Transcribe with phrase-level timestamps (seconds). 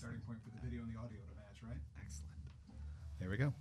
[0.00, 1.76] starting point for the video and the audio to match, right?
[2.02, 2.32] Excellent.
[3.20, 3.52] There we go.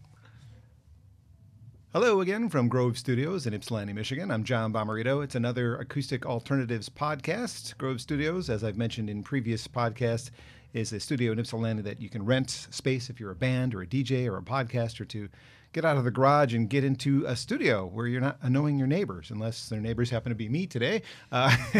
[1.91, 4.31] Hello again from Grove Studios in Ypsilanti, Michigan.
[4.31, 5.21] I'm John Bomarito.
[5.21, 7.77] It's another Acoustic Alternatives podcast.
[7.77, 10.31] Grove Studios, as I've mentioned in previous podcasts,
[10.71, 13.81] is a studio in Ypsilanti that you can rent space if you're a band or
[13.81, 15.27] a DJ or a podcaster to
[15.71, 18.87] get out of the garage and get into a studio where you're not annoying your
[18.87, 21.01] neighbors, unless their neighbors happen to be me today.
[21.31, 21.55] Uh,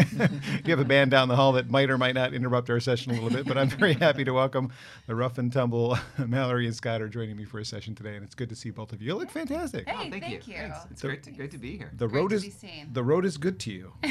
[0.64, 3.10] you have a band down the hall that might or might not interrupt our session
[3.10, 4.72] a little bit, but I'm very happy to welcome
[5.08, 8.24] the rough and tumble Mallory and Scott are joining me for a session today, and
[8.24, 9.08] it's good to see both of you.
[9.08, 9.88] You look fantastic.
[9.88, 10.54] Hey, Oh, thank, thank you.
[10.54, 10.60] you.
[10.60, 10.78] Thanks.
[10.92, 11.90] It's The- great to, great to be here.
[11.96, 12.90] The Great road to is be seen.
[12.92, 13.92] the road is good to you.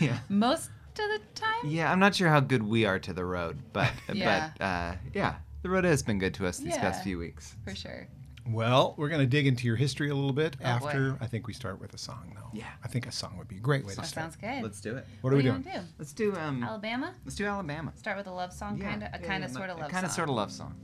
[0.00, 0.20] yeah.
[0.30, 1.66] Most of the time.
[1.66, 4.50] yeah, I'm not sure how good we are to the road, but Yeah.
[4.58, 7.56] but uh, yeah, the road has been good to us these past few weeks.
[7.64, 8.08] For sure.
[8.52, 11.12] Well, we're going to dig into your history a little bit Oh, after.
[11.12, 11.18] boy.
[11.20, 12.50] I think we start with a song, though.
[12.52, 12.66] Yeah.
[12.84, 14.24] I think a song would be a great way to That start.
[14.32, 14.62] sounds good.
[14.62, 15.06] Let's do it.
[15.20, 15.62] What are we doing?
[15.62, 15.70] do?
[15.98, 16.62] Let's do um.
[16.64, 17.14] Alabama?
[17.24, 17.92] Let's do Alabama.
[17.96, 20.10] Start with a love song, kind of, a kind of, sort of love Kind of
[20.10, 20.16] song.
[20.16, 20.74] sort of love song.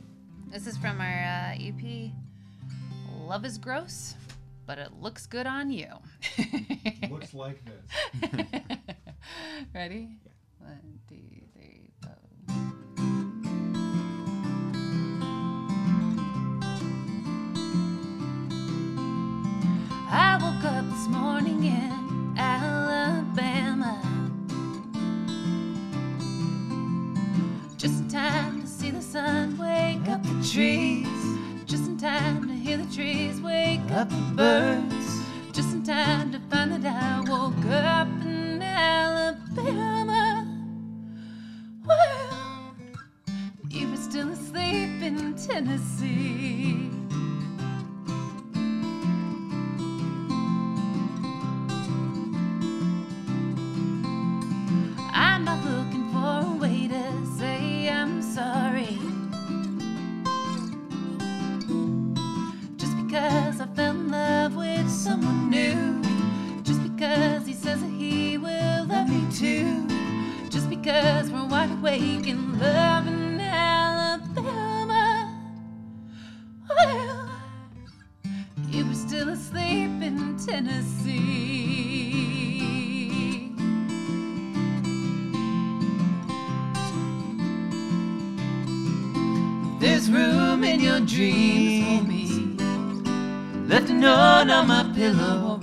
[0.49, 2.13] This is from our uh, EP,
[3.27, 4.15] Love is Gross,
[4.67, 5.89] but it looks good on you.
[7.11, 8.31] Looks like this.
[9.75, 10.11] Ready?
[10.61, 11.17] One, two,
[20.09, 24.01] I woke up this morning in Alabama.
[27.77, 31.09] Just in time to see the sun wake up the trees.
[31.65, 35.23] Just in time to hear the trees wake up the birds.
[35.53, 40.47] Just in time to find that I woke up in Alabama.
[41.85, 42.77] Well,
[43.71, 46.96] you were still asleep in Tennessee.
[95.07, 95.56] Pillow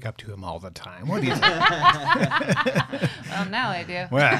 [0.00, 1.06] wake up to him all the time.
[1.08, 1.44] What do you think?
[3.30, 4.06] Well, now I do.
[4.10, 4.38] Well,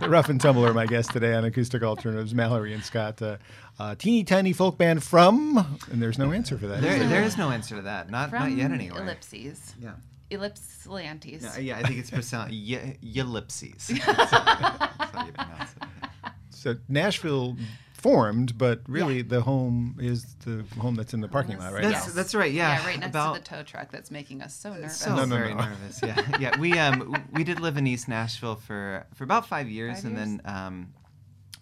[0.00, 3.20] the rough and tumble are my guests today on Acoustic Alternatives, Mallory and Scott.
[3.22, 3.38] Uh,
[3.78, 6.80] uh, teeny tiny folk band from, and there's no answer for that.
[6.82, 7.08] There, there?
[7.08, 8.10] there is no answer to that.
[8.10, 8.98] Not not yet anyway.
[9.00, 9.74] Ellipses.
[9.80, 9.92] Yeah.
[10.30, 11.42] Ellipslantes.
[11.42, 13.88] Yeah, yeah, I think it's pronounced y- ellipses.
[14.06, 16.32] That's how you pronounce it.
[16.50, 17.56] So Nashville
[18.02, 21.82] formed, but really the home is the home that's in the parking lot, right?
[21.82, 22.52] That's that's right.
[22.52, 24.98] Yeah, Yeah, right next about to the tow truck that's making us so nervous.
[24.98, 25.64] so No, no, very no.
[25.64, 26.00] nervous.
[26.02, 26.58] Yeah, yeah.
[26.58, 30.16] We um we did live in East Nashville for for about five years, Five and
[30.16, 30.28] years?
[30.28, 30.92] then um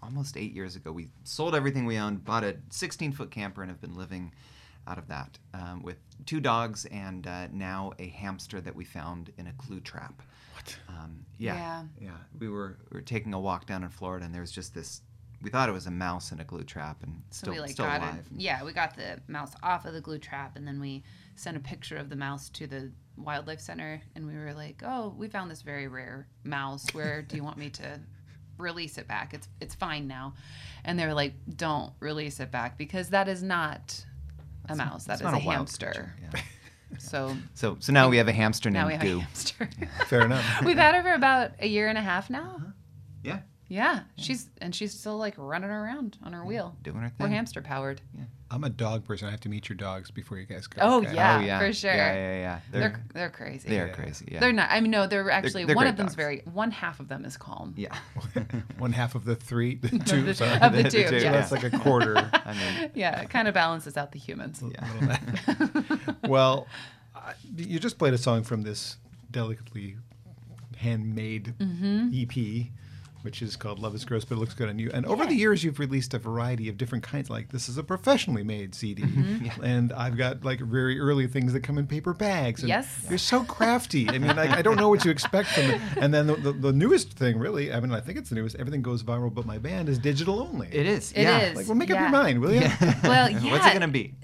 [0.02, 3.70] almost eight years ago we sold everything we owned, bought a 16 foot camper, and
[3.70, 4.32] have been living
[4.86, 9.30] out of that um, with two dogs and uh, now a hamster that we found
[9.36, 10.22] in a glue trap.
[10.54, 10.74] What?
[10.88, 11.82] Um, yeah, Yeah.
[12.00, 12.10] yeah.
[12.38, 15.02] We were we were taking a walk down in Florida, and there was just this.
[15.42, 17.70] We thought it was a mouse in a glue trap, and So still we like
[17.70, 18.26] still got alive.
[18.34, 18.40] it.
[18.40, 21.02] Yeah, we got the mouse off of the glue trap, and then we
[21.34, 25.14] sent a picture of the mouse to the wildlife center, and we were like, "Oh,
[25.16, 26.86] we found this very rare mouse.
[26.92, 28.00] Where do you want me to
[28.58, 29.32] release it back?
[29.32, 30.34] It's it's fine now."
[30.84, 34.04] And they were like, "Don't release it back because that is not
[34.68, 35.04] a mouse.
[35.06, 36.40] That It's is a, hamster." yeah.
[36.98, 39.18] So So so now we have a hamster now named we have Goo.
[39.20, 39.70] a hamster.
[40.06, 40.44] Fair enough.
[40.64, 42.56] We've had her for about a year and a half now.
[42.56, 42.66] Uh-huh.
[43.22, 43.38] Yeah.
[43.72, 46.74] Yeah, she's and she's still like running around on her wheel.
[46.82, 47.14] doing her thing.
[47.20, 48.00] We're hamster powered.
[48.50, 49.28] I'm a dog person.
[49.28, 50.80] I have to meet your dogs before you guys go.
[50.82, 51.14] Oh, okay?
[51.14, 51.36] yeah.
[51.36, 51.94] oh yeah, for sure.
[51.94, 52.60] Yeah, yeah, yeah.
[52.72, 53.68] They're They're they're crazy.
[53.68, 53.92] they are Yeah.
[53.92, 54.26] crazy.
[54.32, 54.40] Yeah.
[54.40, 54.70] They're not.
[54.72, 56.16] I mean, no, they're actually they're one of them's dogs.
[56.16, 56.42] very.
[56.52, 57.74] One half of them is calm.
[57.76, 57.94] yeah.
[58.78, 60.22] One half of the three, the two.
[60.24, 60.60] the- sorry.
[60.60, 61.02] of the The two.
[61.08, 62.16] two, So that's like a quarter.
[62.18, 64.60] I mean, yeah, it kind of balances out the humans.
[64.68, 65.18] yeah.
[66.26, 66.66] well,
[67.14, 68.96] I, you just played a song from this
[69.30, 69.96] delicately
[70.76, 72.10] handmade Mm-hmm.
[72.14, 72.66] EP,
[73.22, 75.34] which is called "Love Is Gross, but It Looks Good on You." And over the
[75.34, 77.30] years, you've released a variety of different kinds.
[77.30, 79.64] Like this is a professionally made CD, Mm-hmm.
[79.64, 82.60] and I've got like very early things that come in paper bags.
[82.60, 83.06] And Yes.
[83.08, 84.08] you're so crafty.
[84.08, 85.80] I mean, like, I don't know what you expect from it.
[85.96, 88.56] And then the, the, the newest thing, really, I mean, I think it's the newest.
[88.56, 90.68] Everything goes viral, but my band is digital only.
[90.72, 91.12] It is.
[91.12, 91.40] It yeah.
[91.40, 91.56] is.
[91.56, 92.60] Like, well, make up your mind, will you?
[93.02, 93.40] Well, yeah.
[93.52, 94.14] What's it gonna be?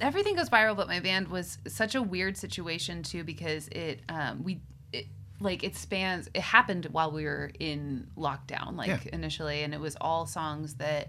[0.00, 4.42] Everything goes viral, but my band was such a weird situation too because it um,
[4.44, 4.60] we
[4.92, 5.06] it,
[5.44, 6.28] like it spans.
[6.34, 9.10] It happened while we were in lockdown, like Yeah.
[9.12, 11.08] initially, and it was all songs that.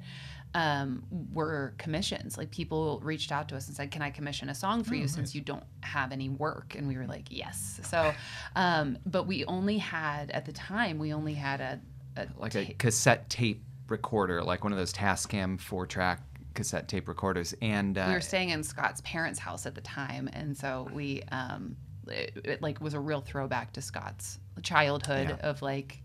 [0.53, 1.03] Um,
[1.33, 4.85] were commissions like people reached out to us and said can i commission a song
[4.85, 8.13] for Oh, you since you don't have any work and we were like yes so
[8.55, 11.81] um, but we only had at the time we only had a,
[12.15, 16.21] a like a cassette tape recorder, like one of those Tascam four track
[16.53, 20.29] cassette tape recorders, and uh, we were staying in Scott's parents' house at the time,
[20.31, 21.75] and so we um,
[22.07, 26.01] it, it like was a real throwback to Scott's childhood of like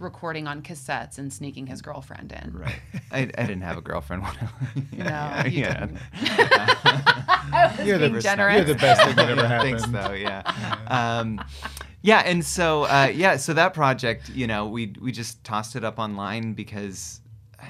[0.00, 2.52] recording on cassettes and sneaking his girlfriend in.
[2.52, 2.80] right.
[3.12, 5.86] I, I didn't have a girlfriend when I No, you yeah.
[5.86, 5.98] didn't.
[7.52, 8.56] I was You're the, being generous.
[8.56, 9.80] you're the best thing that ever I happened.
[9.80, 10.12] think so.
[10.12, 10.42] Yeah.
[10.88, 11.40] Um,
[12.02, 15.84] yeah, and so uh, yeah, so that project, you know, we we just tossed it
[15.84, 17.20] up online because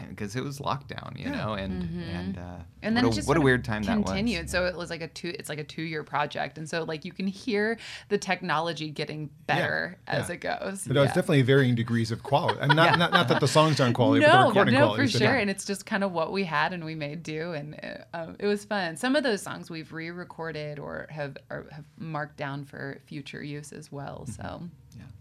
[0.09, 2.41] because it was lockdown, you know, and and uh,
[2.85, 2.87] Mm-hmm.
[2.89, 4.07] and then what, it a, what a weird time that was.
[4.07, 4.51] continued.
[4.51, 5.35] So it was like a two.
[5.39, 7.79] It's like a two-year project, and so like you can hear
[8.11, 10.35] the technology getting better as yeah.
[10.35, 10.85] it goes.
[10.87, 11.15] But it's Yeah.
[11.15, 12.59] definitely varying degrees of quality.
[12.61, 15.05] And not, not, not that the songs aren't quality, but the no, recording no, quality
[15.05, 15.19] for sure.
[15.21, 15.41] different.
[15.43, 18.37] And it's just kind of what we had and we made do, and uh, um,
[18.39, 18.97] it was fun.
[18.97, 23.73] Some of those songs we've re-recorded or have or have marked down for future use
[23.73, 24.27] as well.
[24.27, 24.63] So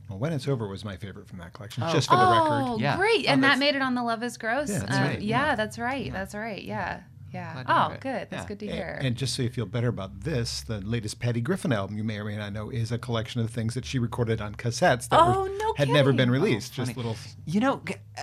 [0.09, 2.63] Well, When It's Over was my favorite from that collection, just for the record.
[2.67, 2.97] oh, Yeah.
[2.97, 3.25] great!
[3.27, 4.69] Oh, and that made it on the Love Is Gross.
[4.69, 5.21] Yeah, that's um, right.
[5.21, 5.55] Yeah, Yeah.
[5.55, 6.11] that's right.
[6.11, 6.61] That's right.
[6.63, 7.01] Yeah,
[7.33, 7.63] yeah.
[7.63, 8.27] Glad Oh, good.
[8.29, 8.45] That's Yeah.
[8.47, 8.99] good to hear.
[9.01, 12.19] And just so you feel better about this, the latest Patty Griffin album, you may
[12.19, 15.19] or may not know, is a collection of things that she recorded on cassettes that
[15.19, 16.73] Oh, were, no had never been released.
[16.73, 16.95] Oh, just funny.
[17.07, 17.15] little.
[17.45, 17.81] You know,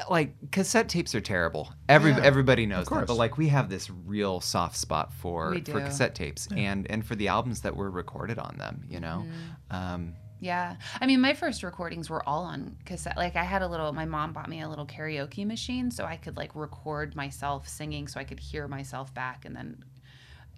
[0.09, 1.73] like cassette tapes are terrible.
[1.89, 5.81] Every Yeah, everybody knows that, but like we have this real soft spot for for
[5.81, 8.85] cassette tapes and and for the albums that were recorded on them.
[8.89, 9.77] You know, Mm-hmm.
[9.77, 10.77] um, Yeah.
[11.01, 13.17] I mean, my first recordings were all on cassette.
[13.17, 16.17] Like, I had a little, my mom bought me a little karaoke machine so I
[16.17, 19.85] could, like, record myself singing so I could hear myself back and then,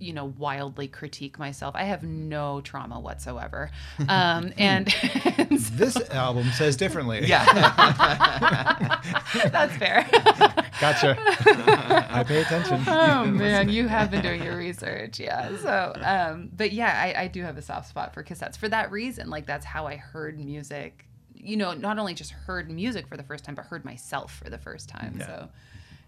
[0.03, 1.75] you know, wildly critique myself.
[1.77, 3.71] I have no trauma whatsoever.
[4.09, 4.93] Um, and,
[5.39, 7.27] and so- This album says differently.
[7.27, 7.45] yeah,
[9.51, 10.07] that's fair.
[10.81, 11.17] Gotcha.
[12.11, 12.83] I pay attention.
[12.87, 15.57] oh man, you have been doing your research, yeah.
[15.59, 18.91] So, um, but yeah, I, I do have a soft spot for cassettes for that
[18.91, 19.31] reason.
[19.31, 21.07] Like that's how I heard music.
[21.35, 24.51] You know, not only just heard music for the first time, but heard myself for
[24.51, 25.21] the first time.
[25.21, 25.49] So,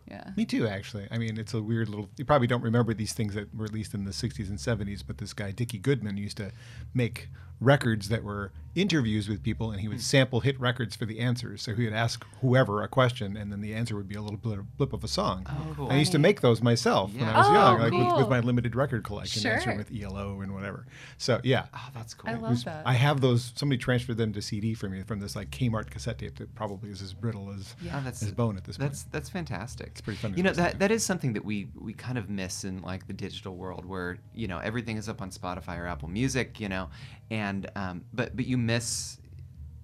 [0.08, 0.30] yeah.
[0.36, 1.06] Me too, actually.
[1.10, 2.08] I mean, it's a weird little.
[2.16, 5.18] You probably don't remember these things that were released in the 60s and 70s, but
[5.18, 6.50] this guy, Dickie Goodman, used to
[6.92, 7.28] make
[7.60, 9.92] records that were interviews with people, and he Hmm.
[9.92, 11.62] would sample hit records for the answers.
[11.62, 14.36] So he would ask whoever a question, and then the answer would be a little
[14.36, 15.46] blip, blip of a song.
[15.48, 15.90] Oh, cool.
[15.92, 18.40] I used to make those myself when I was Oh, young, like with, with my
[18.40, 19.52] limited record collection, Sure.
[19.52, 20.86] answering with ELO and whatever.
[21.17, 21.67] So yeah.
[21.72, 22.29] oh, that's cool.
[22.29, 22.82] I love was- that.
[22.84, 23.52] I have those.
[23.55, 26.90] Somebody transferred them to CD for me from this like Kmart cassette tape that probably
[26.90, 28.90] is as brittle as Oh, that's as bone at this point.
[28.90, 29.94] That's that's fantastic.
[29.94, 32.29] It's pretty fun to You know that that is something that we we kind of
[32.29, 35.86] miss in like the digital world where you know everything is up on Spotify or
[35.86, 36.89] Apple Music, you know,
[37.31, 39.19] and um, but but you miss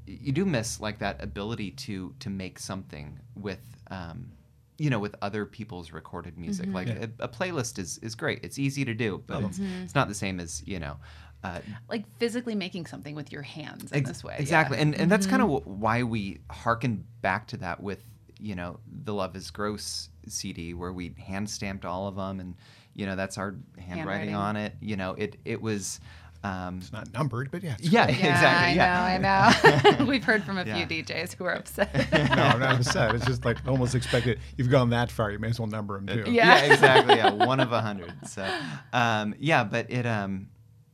[0.06, 3.60] you do miss like that ability to to make something with
[3.92, 4.32] um,
[4.78, 6.66] you know with other people's recorded music.
[6.72, 7.06] Like Yeah.
[7.20, 8.40] a, a playlist is is great.
[8.42, 10.96] It's easy to do, but it's it's not the same as you know.
[11.44, 14.34] Uh, Like physically making something with your hands in Ex- this way.
[14.34, 14.42] yeah.
[14.42, 18.02] Exactly, and and that's kind of why we harken back to that with
[18.40, 22.54] you know the Love Is Gross CD where we hand stamped all of them, and
[22.94, 24.34] you know that's our handwriting, Handwriting.
[24.34, 24.74] on it.
[24.80, 26.00] You know, it it was.
[26.42, 27.74] Um, it's not numbered, but yeah.
[27.78, 28.76] it's yeah, Yeah, exactly.
[28.76, 29.04] yeah.
[29.04, 30.04] I know, I know.
[30.06, 30.86] We've heard from a Yeah.
[30.86, 31.92] few DJs who are upset.
[32.12, 33.14] no, I'm not upset.
[33.14, 34.40] It's just like almost expected.
[34.56, 36.30] You've gone that far, you may as well number them too.
[36.32, 36.64] Yeah.
[36.64, 37.16] yeah, exactly.
[37.16, 38.14] Yeah, one of a hundred.
[38.26, 38.50] So,
[38.94, 40.48] um, yeah, but it, um,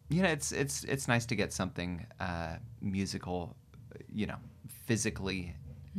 [0.08, 3.54] you know, it's it's it's nice to get something uh, musical,
[4.12, 4.38] you know,
[4.86, 5.54] physically,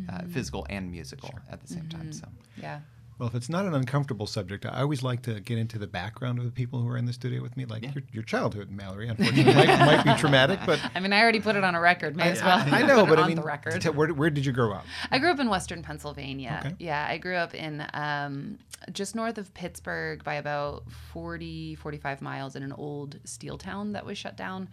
[0.09, 2.11] uh, physical and musical at the same time.
[2.13, 2.27] So,
[2.61, 2.79] yeah.
[3.19, 6.37] Well, if it's not an uncomfortable subject, I always like to get into the background
[6.37, 7.93] of the people who are in the studio with me, like Yeah.
[7.95, 9.07] your, your childhood, Mallory.
[9.07, 12.15] Unfortunately, might, might be traumatic, but I mean, I already put it on a record.
[12.15, 12.59] May as well.
[12.67, 13.05] I know.
[13.05, 13.81] put it But I on mean, the record.
[13.81, 14.85] t- where, where did you grow up?
[15.09, 16.61] I grew up in Western Pennsylvania.
[16.63, 16.75] Okay.
[16.77, 18.59] Yeah, I grew up in um,
[18.91, 24.05] just north of Pittsburgh by about 40, 45 miles in an old steel town that
[24.05, 24.69] was shut down.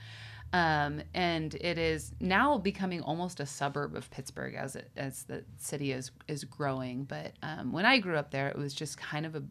[0.54, 5.42] Um, and it is now becoming almost a suburb of Pittsburgh as it, as the
[5.58, 7.02] city is is growing.
[7.04, 9.42] But um, when I grew up there, it was just kind of a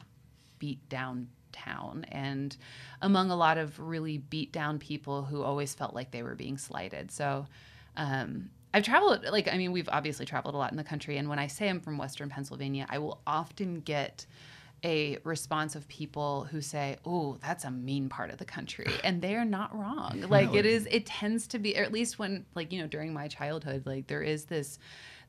[0.60, 2.56] beat down town and
[3.02, 6.58] among a lot of really beat down people who always felt like they were being
[6.58, 7.12] slighted.
[7.12, 7.48] So
[7.98, 11.18] um, I've traveled, like, I mean, we've obviously traveled a lot in the country.
[11.18, 14.26] And when I say I'm from Western Pennsylvania, I will often get
[14.84, 19.22] a response of people who say, "Oh, that's a mean part of the country," and
[19.22, 20.26] they're not wrong.
[20.28, 23.14] Like it is, it tends to be, or at least when, like you know, during
[23.14, 24.80] my childhood, like there is this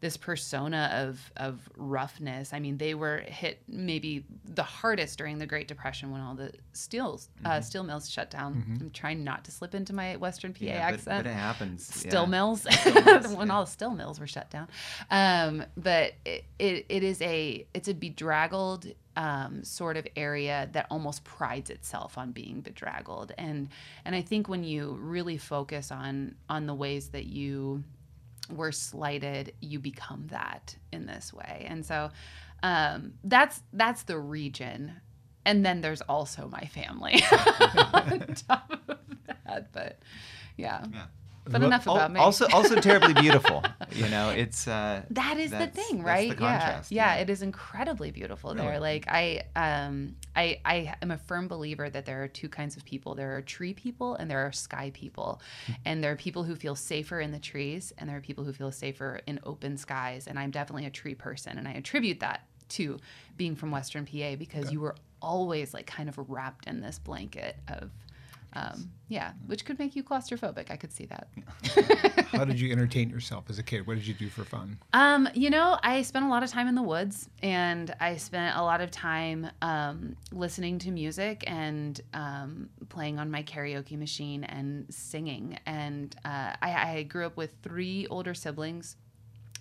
[0.00, 2.52] this persona of of roughness.
[2.52, 6.52] I mean, they were hit maybe the hardest during the Great Depression when all the
[6.72, 8.78] steels uh, steel mills shut down.
[8.80, 11.86] I'm trying not to slip into my Western PA Yeah, accent But, it happens.
[11.86, 12.26] Steel yeah.
[12.26, 13.54] mills mills, when yeah.
[13.54, 14.68] all the steel mills were shut down
[15.10, 20.86] um, but it, it, it is a it's a bedraggled um, sort of area that
[20.90, 23.32] almost prides itself on being bedraggled.
[23.38, 23.68] And
[24.04, 27.84] and I think when you really focus on on the ways that you
[28.50, 31.66] were slighted you become that in this way.
[31.68, 32.10] And so
[32.62, 34.92] um, that's that's the region.
[35.46, 37.22] And then there's also my family
[37.92, 38.98] on top of
[39.46, 39.98] that but
[40.56, 40.84] yeah.
[40.92, 41.04] Yeah.
[41.44, 42.20] But enough about me.
[42.20, 43.62] Also, also terribly beautiful.
[43.92, 46.36] You know, it's uh, that is the thing, right?
[46.36, 46.82] the yeah.
[46.88, 47.20] yeah, yeah.
[47.22, 48.66] It is incredibly beautiful Really?
[48.66, 48.80] there.
[48.80, 52.84] Like I, um, I, I am a firm believer that there are two kinds of
[52.84, 53.14] people.
[53.14, 55.72] There are tree people and there are sky people, Hmm.
[55.84, 58.52] and there are people who feel safer in the trees, and there are people who
[58.52, 60.26] feel safer in open skies.
[60.26, 62.98] And I'm definitely a tree person, and I attribute that to
[63.36, 67.56] being from Western PA because you were always like kind of wrapped in this blanket
[67.68, 67.90] of.
[68.54, 70.70] Um, yeah, which could make you claustrophobic.
[70.70, 71.28] I could see that.
[72.28, 73.86] How did you entertain yourself as a kid?
[73.86, 74.78] What did you do for fun?
[74.92, 78.56] Um, you know, I spent a lot of time in the woods and I spent
[78.56, 84.44] a lot of time um, listening to music and um, playing on my karaoke machine
[84.44, 85.58] and singing.
[85.66, 88.96] And uh, I, I grew up with three older siblings.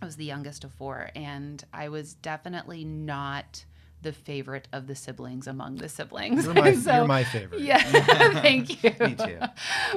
[0.02, 3.64] I was the youngest of four, and I was definitely not
[4.04, 6.46] the favorite of the siblings among the siblings.
[6.46, 7.62] You're my, so- you're my favorite.
[7.62, 7.82] yeah,
[8.42, 8.92] thank you.
[9.00, 9.40] Me too.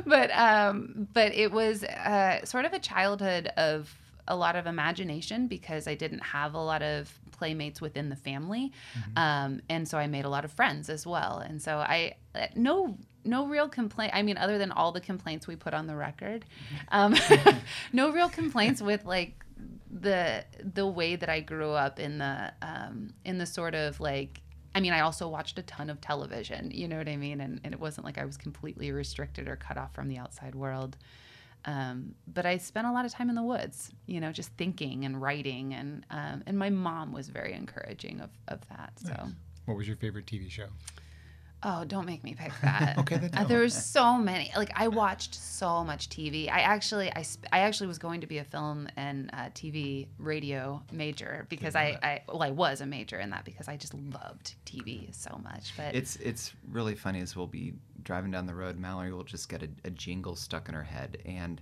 [0.06, 3.94] But um, but it was uh, sort of a childhood of
[4.28, 8.72] a lot of imagination because I didn't have a lot of playmates within the family,
[9.16, 11.38] um, and so I made a lot of friends as well.
[11.38, 12.14] And so I
[12.54, 14.12] no no real complaint.
[14.14, 16.44] I mean, other than all the complaints we put on the record,
[16.90, 17.14] um,
[17.92, 19.34] no real complaints with like
[20.00, 24.40] the the way that I grew up in the um, in the sort of like
[24.74, 27.60] I mean I also watched a ton of television you know what I mean and,
[27.64, 30.96] and it wasn't like I was completely restricted or cut off from the outside world
[31.64, 35.04] um, but I spent a lot of time in the woods you know just thinking
[35.04, 39.32] and writing and um, and my mom was very encouraging of, of that so Nice.
[39.66, 40.68] What was your favorite TV show?
[41.62, 42.98] Oh, don't make me pick that.
[42.98, 44.52] Okay, then Uh, there was so many.
[44.56, 46.48] Like I watched so much TV.
[46.50, 50.06] I actually, I, sp- I actually was going to be a film and uh, TV
[50.18, 53.94] radio major because I, I, well, I was a major in that because I just
[53.94, 55.72] loved TV so much.
[55.76, 57.72] But It's it's really funny as we'll be
[58.02, 58.78] driving down the road.
[58.78, 61.60] Mallory will just get a, a jingle stuck in her head, and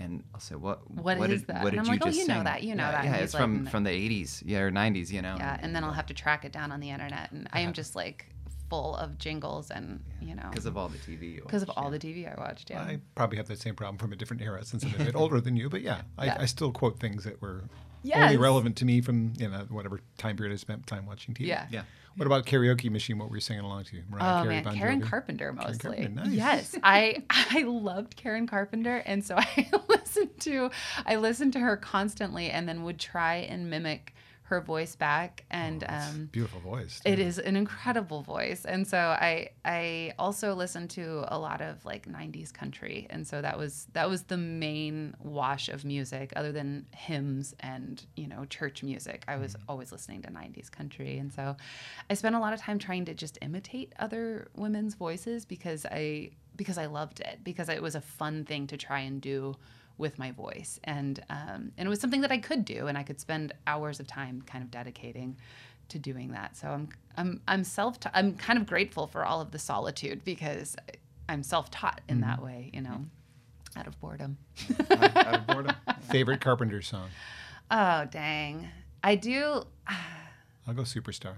[0.00, 0.90] and I'll say, "What?
[0.90, 2.34] What what is did, that?" What And did I'm you like, "Oh, just you know
[2.36, 3.04] sing?" that, you know yeah, that.
[3.04, 5.36] Yeah, it's like, from from the '80s, yeah, or '90s, you know.
[5.38, 7.72] yeah, and then I'll have to track it down on the internet, and I am
[7.74, 8.26] just like
[8.74, 11.36] full of jingles and you know because of all the TV.
[11.36, 11.98] because of watch, all yeah.
[11.98, 12.70] the TV I watched.
[12.70, 12.82] Yeah.
[12.82, 15.40] I probably have the same problem from a different era since I'm a bit older
[15.40, 16.36] than you, but yeah, I, Yeah.
[16.40, 17.64] I still quote things that were
[18.14, 21.46] only relevant to me from you know whatever time period I spent time watching TV.
[21.46, 21.66] Yeah.
[21.70, 21.82] Yeah.
[22.16, 23.18] What about karaoke machine?
[23.18, 23.96] What were you singing along to?
[24.08, 25.08] Mariah Oh Carey, man, Bon Karen Jovi?
[25.10, 25.96] Carpenter mostly.
[25.96, 26.32] Carpenter, nice.
[26.32, 30.70] Yes, I I loved Karen Carpenter, and so I listened to
[31.06, 34.14] I listened to her constantly, and then would try and mimic
[34.44, 35.44] her voice back.
[35.50, 37.00] And um, Beautiful voice.
[37.04, 37.22] it too.
[37.22, 42.06] is an incredible voice, and so I I also listened to a lot of like
[42.06, 46.86] '90s country, and so that was that was the main wash of music, other than
[46.94, 49.24] hymns and you know church music.
[49.28, 51.56] I was always listening to '90s country, and so
[52.10, 56.30] I spent a lot of time trying to just imitate other women's voices because I
[56.56, 59.56] because I loved it because it was a fun thing to try and do
[59.98, 60.80] with my voice.
[60.84, 64.00] And um, and it was something that I could do and I could spend hours
[64.00, 65.36] of time kind of dedicating
[65.88, 66.56] to doing that.
[66.56, 70.76] So I'm I'm I'm self I'm kind of grateful for all of the solitude because
[71.28, 73.04] I'm self-taught in that way you know
[73.76, 74.36] out of boredom.
[74.90, 75.76] Out- out of boredom.
[76.00, 77.08] Favorite Carpenter song?
[77.70, 78.68] oh dang.
[79.02, 79.64] I do
[80.66, 81.34] I'll go Superstar.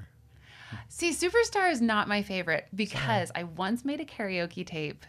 [0.89, 5.05] See, Superstar is not my favorite because I once made a karaoke tape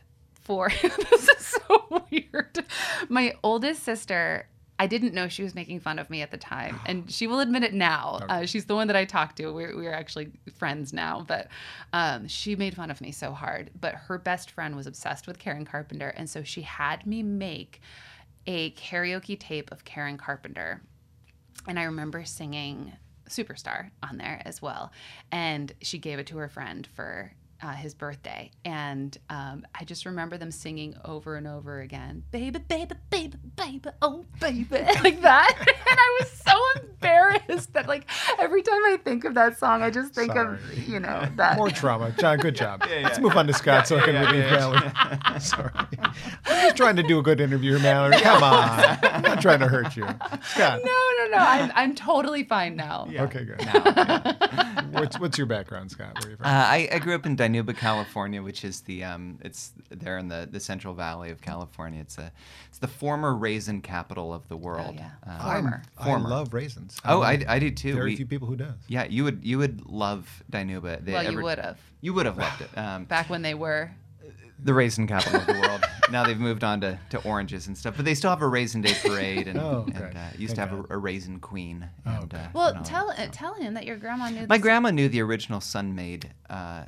[0.48, 2.66] for this is so weird.
[3.10, 4.48] My oldest sister,
[4.80, 7.42] I didn't know she was making fun of me at the time, and she will
[7.42, 8.22] admit it now.
[8.30, 9.52] Uh, she's the one that I talked to.
[9.52, 11.50] We're, we're actually friends now, but
[11.92, 13.70] um, she made fun of me so hard.
[13.80, 17.82] But her best friend was obsessed with Karen Carpenter, and so she had me make
[18.48, 20.82] a karaoke tape of Karen Carpenter.
[21.68, 22.94] And I remember singing
[23.28, 24.94] Superstar on there as well.
[25.34, 28.52] And she gave it to her friend for uh, his birthday.
[28.66, 33.90] And um, I just remember them singing over and over again, baby, baby, baby, baby,
[34.02, 34.68] oh, baby,
[35.04, 35.56] like that.
[35.60, 38.06] and I was so embarrassed that, like,
[38.40, 40.56] every time I think of that song, I just think Sorry.
[40.56, 41.58] of, you know, that.
[41.58, 42.12] More trauma.
[42.20, 42.84] John, good job.
[42.90, 45.40] Yeah, Let's move on to Scott so I can Yeah, relieve yeah, Mallory.
[45.40, 45.72] Sorry.
[46.46, 48.20] I'm just trying to do a good interview, here, Mallory.
[48.22, 48.98] Come on.
[49.04, 50.08] I'm not trying to hurt you.
[50.44, 50.82] Scott.
[50.84, 51.38] no, no, no.
[51.38, 53.08] I'm, I'm totally fine now.
[53.10, 53.24] Yeah.
[53.24, 53.60] Okay, good.
[53.66, 54.84] Now, yeah.
[54.92, 56.14] What's, what's your background, Scott?
[56.16, 56.46] Where are you from?
[56.46, 60.28] Uh, I, I grew up in Dinuba, California, which is the um, it's there in
[60.28, 62.02] the, the Central Valley of California.
[62.02, 62.32] It's a
[62.70, 64.96] it's the former raisin capital of the world.
[64.96, 65.12] yeah.
[65.26, 65.82] Um, Farmer.
[65.98, 66.30] I former.
[66.30, 66.98] love raisins.
[67.06, 67.94] Oh, know I, I do too.
[67.94, 68.76] Very We- few people who does.
[68.88, 71.04] yeah, you would you would love Dinuba.
[71.04, 72.78] They Well, you would have You would have loved it.
[72.78, 73.92] Um, back when they were.
[74.64, 75.82] the raisin capital of the world.
[76.12, 78.82] now they've moved on to, to oranges and stuff, but they still have a raisin
[78.82, 81.88] day parade and, Oh, and uh, used Thank to have a, a raisin queen.
[82.08, 82.44] Oh, and, okay.
[82.44, 83.24] uh, Well, and tell that, so.
[83.24, 84.48] uh, tell him that your grandma knew.
[84.48, 86.86] My this- grandma knew the original Sun-Maid uh,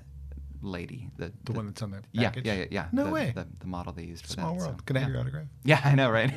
[0.62, 1.10] lady.
[1.18, 2.46] The, The one that's on the yeah, package?
[2.46, 2.86] yeah, yeah, yeah.
[2.92, 3.32] No the, way.
[3.36, 4.62] The, the model they used for Small that.
[4.62, 4.86] so, world.
[4.86, 5.06] Can I yeah.
[5.06, 5.48] have your autograph?
[5.64, 6.32] Yeah, I know, right?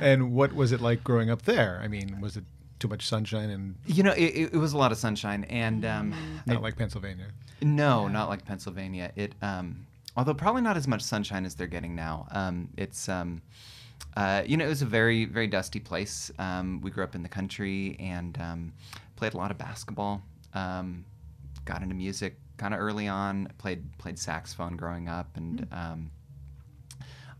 [0.00, 1.80] And what was it like growing up there?
[1.82, 2.44] I mean, was it
[2.78, 6.14] too much sunshine and you know, it, it, was a lot of sunshine, and um,
[6.46, 7.26] not like Pennsylvania?
[7.60, 9.12] No, not like Pennsylvania.
[9.16, 12.26] It, um, although probably not as much sunshine as they're getting now.
[12.30, 13.42] Um, it's, um,
[14.16, 16.30] uh, you know, it was a very, very dusty place.
[16.38, 18.72] Um, we grew up in the country and um,
[19.16, 20.22] played a lot of basketball.
[21.68, 23.48] Um, got into music kind of early on.
[23.58, 26.10] Played played saxophone growing up, and um,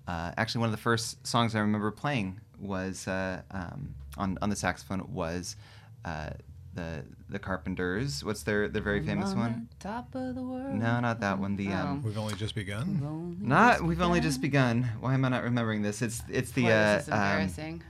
[0.07, 4.51] uh, actually one of the first songs I remember playing was uh, um, on on
[4.51, 5.57] the saxophone was.
[6.05, 6.31] Uh,
[6.75, 8.23] the the Carpenters.
[8.25, 9.69] What's their their very famous On one?
[9.71, 10.75] the Top of the world.
[10.75, 11.57] No, not that one.
[11.57, 13.03] The um, We've only just begun.
[13.05, 13.73] Only not.
[13.73, 14.83] just We've only just begun.
[14.83, 14.97] begun.
[15.01, 16.03] Why am I not remembering this?
[16.03, 17.83] It's it's the Boy, uh, this is um, embarrassing.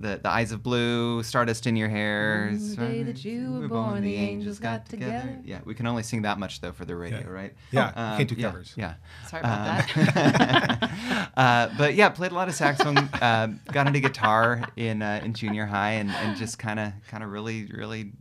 [0.00, 2.48] The the eyes of blue, stardust in your hair.
[2.52, 5.38] On the day that you were born, the angels got together.
[5.44, 7.28] Yeah, we can only sing that much though for the radio, Yeah.
[7.28, 7.54] right?
[7.70, 8.74] Yeah, Um, can't do covers.
[8.76, 8.94] Yeah.
[9.28, 9.58] Sorry about
[9.96, 11.30] Um, that.
[11.36, 12.98] uh, but yeah, played a lot of saxophone.
[12.98, 17.22] uh, got into guitar in uh, in junior high, and, and just kind of kind
[17.22, 18.12] of really really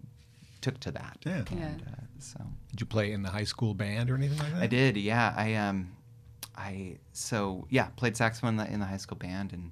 [0.62, 1.18] took to that.
[1.26, 1.44] Yeah.
[1.52, 1.58] Yeah.
[1.66, 2.40] And, uh, so
[2.72, 4.62] Did you play in the high school band or anything like that?
[4.64, 5.34] I did, yeah.
[5.36, 5.92] I um,
[6.56, 9.72] I so yeah, played saxophone in the, in the high school band, and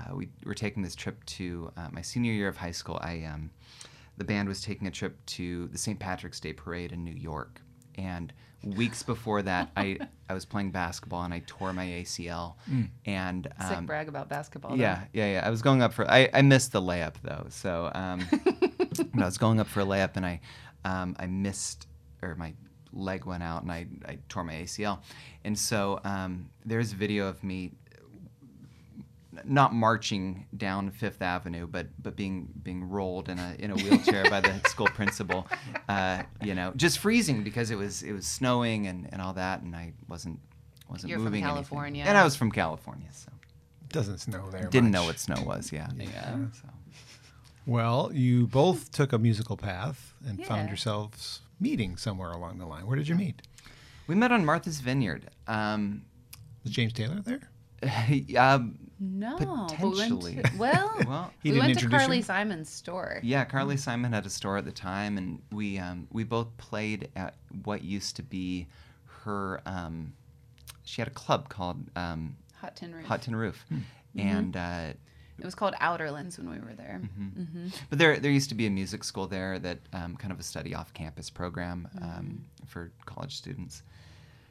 [0.00, 2.98] uh, we were taking this trip to uh, my senior year of high school.
[3.02, 3.50] I um,
[4.16, 5.98] the band was taking a trip to the St.
[5.98, 7.60] Patrick's Day parade in New York,
[7.96, 8.32] and
[8.62, 12.54] weeks before that, I I was playing basketball and I tore my ACL,
[13.04, 14.72] and Sick um, brag about basketball.
[14.72, 14.82] though.
[14.82, 15.46] yeah, yeah, yeah.
[15.46, 16.08] I was going up for.
[16.10, 18.26] I, I missed the layup though, so um,
[19.20, 20.40] I was going up for a layup and I
[20.84, 21.86] um, I missed
[22.22, 22.54] or my
[22.92, 25.00] leg went out and I, I tore my ACL,
[25.44, 27.72] and so um, there's a video of me
[29.44, 34.28] not marching down Fifth Avenue, but but being being rolled in a in a wheelchair
[34.30, 35.46] by the school principal,
[35.88, 39.62] uh, you know, just freezing because it was it was snowing and, and all that,
[39.62, 40.40] and I wasn't
[40.88, 41.54] wasn't You're from moving anything.
[41.54, 42.04] California.
[42.06, 43.30] and I was from California, so
[43.88, 44.68] Doesn't snow there.
[44.68, 45.00] didn't much.
[45.00, 45.72] know what snow was.
[45.72, 46.36] Yeah, Yeah.
[46.52, 46.68] So.
[47.66, 52.86] Well, you both took a musical path and found yourselves meeting somewhere along the line.
[52.86, 53.42] Where did you meet?
[54.06, 55.28] We met on Martha's Vineyard.
[55.46, 56.02] Um,
[56.64, 57.50] Was James Taylor there?
[58.38, 60.34] um, No, but we went Potentially.
[60.42, 62.22] to- well, well, He we didn't went to Carly you?
[62.22, 63.18] Simon's store.
[63.22, 67.08] yeah, Carly Simon had a store at the time, and we um, we both played
[67.16, 67.34] at
[67.64, 68.66] what used to be
[69.24, 69.62] her.
[69.64, 70.12] Um,
[70.84, 73.06] she had a club called um, Hot Tin Roof.
[73.06, 74.20] Hot Tin Roof, Mm-hmm.
[74.28, 74.92] and uh,
[75.38, 77.00] It was called Outerlands when we were there.
[77.02, 77.42] Mm-hmm.
[77.44, 80.38] hmm but there there used to be a music school there that um, kind of
[80.40, 82.66] a study off campus program um, Mm-hmm.
[82.66, 83.82] for college students,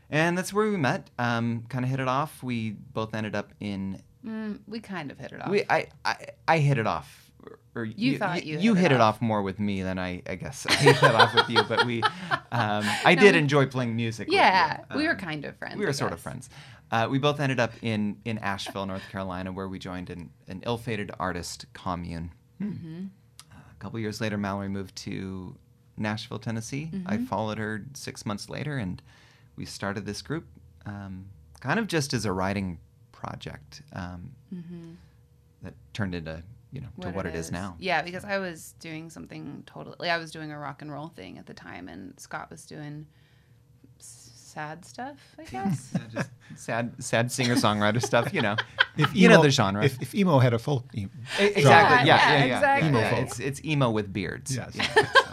[0.09, 1.09] and that's where we met.
[1.19, 2.41] Um, kind of hit it off.
[2.41, 5.49] We both ended up in Mm, we kind of hit it off.
[5.49, 7.31] We, I, I, I hit it off.
[7.45, 9.21] Or, or You thought you you hit hit it it off.
[9.21, 11.63] more with me than I, I guess I hit it off with you.
[11.63, 12.03] But we,
[12.51, 14.27] um, I did we- enjoy playing music.
[14.27, 14.97] with yeah, you.
[14.97, 15.77] we were Um, kind of friends.
[15.77, 16.49] we were I sort of friends.
[16.91, 20.61] Uh, we both ended up in in Asheville, North Carolina, where we joined an, an
[20.65, 22.31] ill-fated artist commune.
[22.61, 23.05] Mm-hmm.
[23.51, 25.55] A couple years later, Mallory moved to
[25.95, 26.89] Nashville, Tennessee.
[27.05, 27.25] I Mm-hmm.
[27.25, 29.01] followed her six months later, and
[29.55, 30.45] we started this group,
[30.85, 31.27] um,
[31.61, 32.79] kind of just as a writing
[33.19, 34.91] project um, Mm-hmm.
[35.63, 37.51] that turned into you know to what it is.
[37.51, 37.75] now.
[37.79, 40.09] Yeah, because I was doing something totally.
[40.09, 43.05] I was doing a rock and roll thing at the time, and Scott was doing
[43.97, 45.17] sad stuff.
[45.37, 45.91] I guess.
[45.93, 48.33] Yeah, just sad, sad singer songwriter stuff.
[48.33, 48.55] You know,
[48.97, 49.83] If you know the genre.
[49.85, 51.07] If, if emo had a folk, e-
[51.39, 51.63] exactly.
[51.63, 52.55] Yeah, Yeah, yeah, yeah, yeah.
[52.57, 52.89] exactly.
[52.89, 53.09] Emo yeah.
[53.11, 53.19] folk.
[53.25, 54.55] It's it's emo with beards.
[54.55, 54.75] Yes.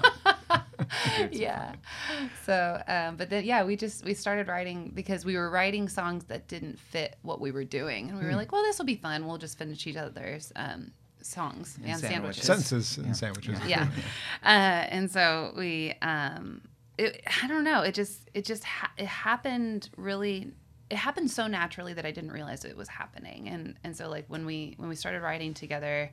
[1.32, 2.26] Yeah, so.
[2.44, 6.24] So, um, but then yeah, we just we started writing because we were writing songs
[6.24, 8.36] that didn't fit what we were doing, and we were Hmm.
[8.36, 9.26] like, well, this will be fun.
[9.26, 10.92] We'll just finish each other's um,
[11.22, 12.44] songs and, And sandwiches.
[12.44, 12.86] sandwiches.
[12.88, 13.58] sentences and sandwiches.
[13.66, 13.88] yeah
[14.44, 14.46] uh,
[14.94, 16.62] and so we um
[16.98, 20.52] it, i don't know it just it just ha- it happened really
[20.88, 24.24] it happened so naturally that i didn't realize it was happening and and so like
[24.28, 26.10] when we when we started writing together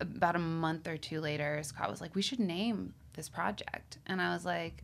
[0.00, 4.20] about a month or two later scott was like we should name this project and
[4.20, 4.82] i was like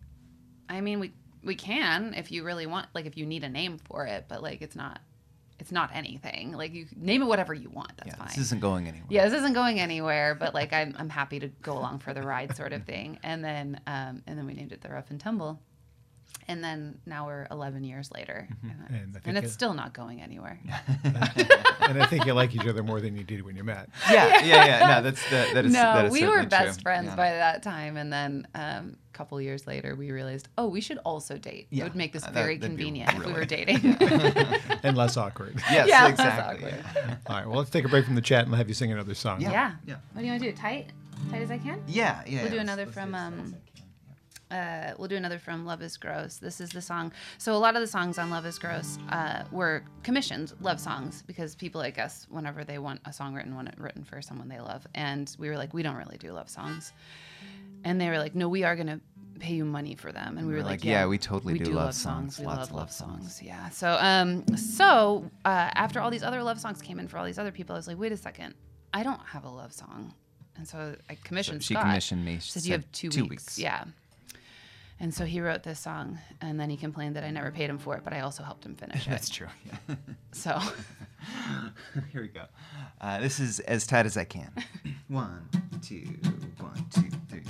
[0.69, 1.13] i mean we
[1.45, 4.43] we can if you really want like if you need a name for it but
[4.43, 5.01] like it's not
[5.59, 8.61] it's not anything like you name it whatever you want that's yeah, fine this isn't
[8.61, 9.07] going anywhere.
[9.11, 12.23] yeah, this isn't going anywhere, but like I'm, I'm happy to go along for the
[12.23, 13.19] ride, sort of thing.
[13.23, 15.61] And then, um, and then we named it the Rough and Tumble,
[16.49, 19.75] and then now we're 11 years later, and, And I think and it's it- still
[19.75, 20.59] not going anywhere.
[21.05, 23.89] and I think you like each other more than you did when you met.
[24.11, 24.87] yeah, yeah, yeah.
[24.97, 26.83] No, that's the, that is no, that is we were best true.
[26.83, 27.17] friends Yeah.
[27.17, 30.99] by that time, and then um, a couple years later, we realized, oh, we should
[30.99, 31.67] also date.
[31.71, 33.97] Yeah, It would make this uh, very that'd be convenient if we were dating.
[34.83, 35.55] and less awkward.
[35.71, 36.67] Yes, Yeah, that's exactly.
[36.73, 36.85] awkward.
[36.95, 37.17] Yeah.
[37.27, 38.93] All right, well, let's take a break from the chat and I'll have you sing
[38.93, 39.41] another song.
[39.41, 39.73] yeah.
[39.87, 39.97] Yeah.
[40.13, 40.57] What do you want to do?
[40.57, 40.91] Tight,
[41.31, 41.83] tight as I can.
[41.87, 42.43] Yeah, yeah.
[42.43, 44.42] We'll do another let's- let's from, do as um, fast as I can, yeah.
[44.53, 46.37] Uh, we'll do another from Love is Gross.
[46.37, 47.13] This is the song.
[47.39, 51.23] So a lot of the songs on Love is Gross uh, were commissioned love songs
[51.27, 54.49] because people like us, whenever they want a song written, want it written for someone
[54.49, 54.87] they love.
[54.95, 56.93] And we were like, we don't really do love songs.
[57.85, 59.01] And they were like, no, we are going to
[59.41, 60.39] pay you money for them.
[60.39, 62.37] And we were like, yeah, we totally we do do love love songs.
[62.37, 62.41] songs.
[62.41, 63.23] We Lots love of love songs.
[63.23, 63.43] songs.
[63.43, 63.69] Yeah.
[63.71, 67.39] So, um, so uh, after all these other love songs came in for all these
[67.39, 68.55] other people, I was like, wait a second,
[68.95, 70.15] I don't have a love song.
[70.57, 71.85] And so I commissioned she Scott.
[71.87, 72.35] commissioned me.
[72.35, 73.31] She She said you have two, two weeks.
[73.31, 73.59] weeks.
[73.59, 73.85] Yeah.
[75.03, 77.77] And so he wrote this song, and then he complained that I never paid him
[77.77, 79.11] for it, but I also helped him finish it.
[79.11, 79.49] That's true.
[79.67, 79.97] Yeah.
[80.31, 80.61] So,
[82.13, 82.45] Here we go.
[83.01, 84.53] Uh, this is as tight as I can.
[85.09, 85.49] one,
[85.83, 86.07] two,
[86.61, 87.43] one, two, three.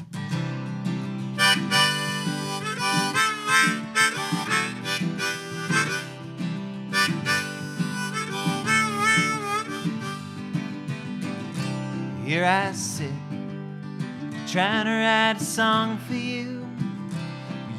[12.25, 13.11] Here I sit,
[14.49, 16.52] trying to write a song for you.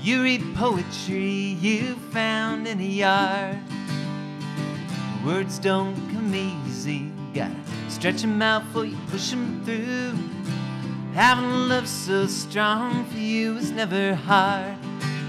[0.04, 3.58] You read poetry you found in a yard.
[5.26, 7.10] Words don't come easy.
[7.34, 7.56] Gotta
[7.88, 10.20] stretch 'em out before you push 'em through.
[11.14, 14.76] Having love so strong for you is never hard.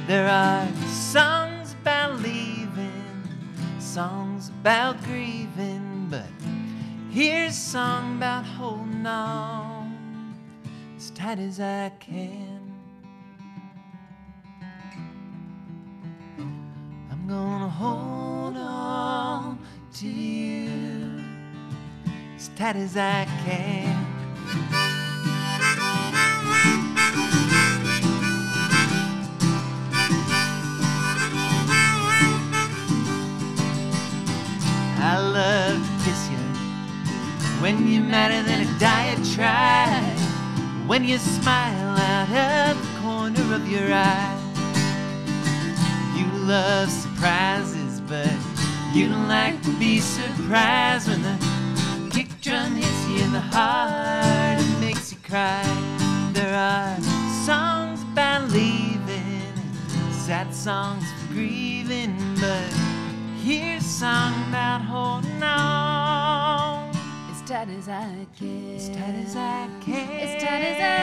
[0.08, 3.28] There are songs about leaving,
[3.78, 6.32] songs about grieving, but
[7.10, 10.34] here's a song about holding on
[10.96, 12.53] as tight as I can.
[17.26, 19.58] Gonna hold on
[19.94, 21.24] to you
[22.36, 24.06] as tight as I can.
[35.00, 36.36] I love to kiss you
[37.62, 40.18] when you're madder than a diatribe.
[40.86, 44.43] When you smile out of the corner of your eye.
[46.46, 48.30] Love surprises, but
[48.92, 54.60] you don't like to be surprised when the kick drum hits you in the heart
[54.60, 55.64] and makes you cry.
[56.34, 57.00] There are
[57.46, 59.54] songs about leaving,
[60.10, 62.70] sad songs for grieving, but
[63.42, 66.94] here's a song about holding on.
[67.30, 68.76] as tight as I can.
[68.76, 70.20] As tight as I can.
[70.20, 70.93] As tight as I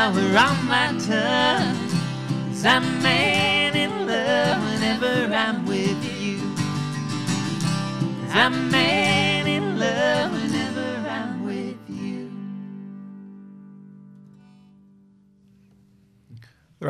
[0.00, 1.76] sour on my tongue.
[2.48, 3.19] Cause I'm a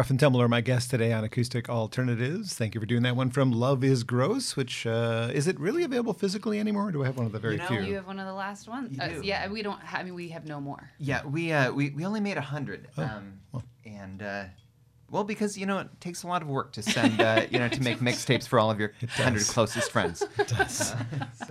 [0.01, 2.55] The Rough and Tumble are my guest today on Acoustic Alternatives.
[2.55, 5.83] Thank you for doing that one from Love is Gross, which uh, is it really
[5.83, 6.89] available physically anymore?
[6.89, 7.81] Or do I have one of the very You know, few?
[7.83, 8.97] You have one of the last ones.
[8.97, 9.21] You Uh, do.
[9.23, 9.79] yeah, we don't.
[9.93, 10.91] I mean, we have no more.
[10.99, 14.45] Yeah, we uh, we we only made a hundred, Oh, um, and uh,
[15.11, 17.69] well, because you know it takes a lot of work to send, uh, you know,
[17.69, 19.51] to make mixtapes for all of your hundred does.
[19.51, 20.21] closest friends.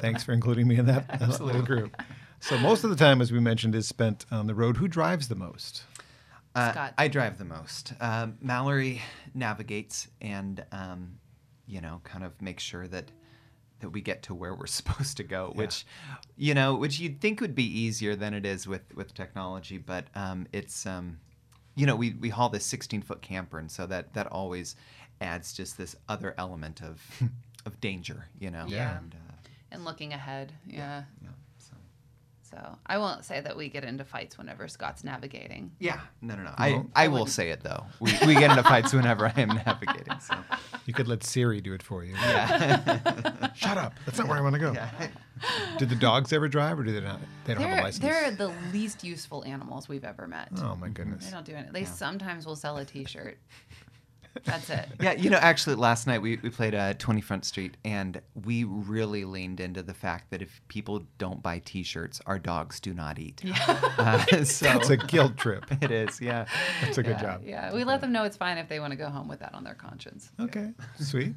[0.02, 1.96] Thanks for including me in that uh, little group.
[2.40, 4.78] So most of the time, as we mentioned, is spent on the road.
[4.78, 5.84] Who drives the most?
[6.60, 6.94] Uh, Scott.
[6.98, 7.94] I drive the most.
[8.00, 9.02] Um, Mallory
[9.34, 11.20] navigates and um,
[11.68, 13.12] you know, kind of makes sure that
[13.80, 15.86] that we get to where we're supposed to go, which
[16.36, 20.06] you know, which you'd think would be easier than it is with with technology, but
[20.16, 21.20] um, it's um,
[21.76, 24.76] you know, we we haul this 16 foot camper, and so that that always
[25.22, 27.02] adds just this other element of
[27.66, 28.66] of danger, you know.
[28.68, 28.98] Yeah.
[28.98, 29.34] And, uh,
[29.72, 30.78] And looking ahead, yeah.
[30.78, 31.04] yeah.
[32.50, 32.58] So.
[32.60, 35.72] So I won't say that we get into fights whenever Scott's navigating.
[35.80, 36.54] Yeah, no, no, no.
[36.58, 36.92] I, won't?
[36.96, 37.86] I will say it though.
[38.00, 40.20] We, we get into fights whenever I am navigating.
[40.20, 40.36] So.
[40.86, 42.14] You could let Siri do it for you.
[42.14, 43.52] Yeah.
[43.56, 43.94] Shut up.
[44.06, 44.72] That's not where I want to go.
[44.72, 44.90] yeah.
[45.78, 47.20] Did the dogs ever drive, or do they not?
[47.46, 48.04] They don't have a license.
[48.04, 50.50] they're the least useful animals we've ever met.
[50.62, 51.26] Oh my goodness.
[51.26, 51.72] They don't do it.
[51.72, 53.38] They sometimes will sell a T-shirt.
[54.46, 54.88] That's it.
[55.02, 58.64] Yeah, you know, actually, last night we, we played uh, 20 Front Street, and we
[58.64, 63.18] really leaned into the fact that if people don't buy T-shirts, our dogs do not
[63.20, 63.42] eat.
[63.98, 65.66] Uh, so It's a guilt trip.
[65.82, 66.46] it is, yeah.
[66.82, 67.42] That's a good yeah, job.
[67.46, 69.54] Yeah, we let them know it's fine if they want to go home with that
[69.54, 70.32] on their conscience.
[70.40, 71.34] Okay, sweet.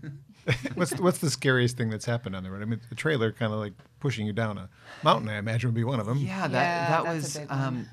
[0.75, 2.63] what's what's the scariest thing that's happened on the road?
[2.63, 4.69] I mean, the trailer kind of like pushing you down a
[5.05, 5.29] mountain.
[5.29, 6.19] I imagine would be one of them.
[6.19, 7.37] Yeah, that Yeah, that that's a was.
[7.39, 7.61] big one.
[7.63, 7.87] Um,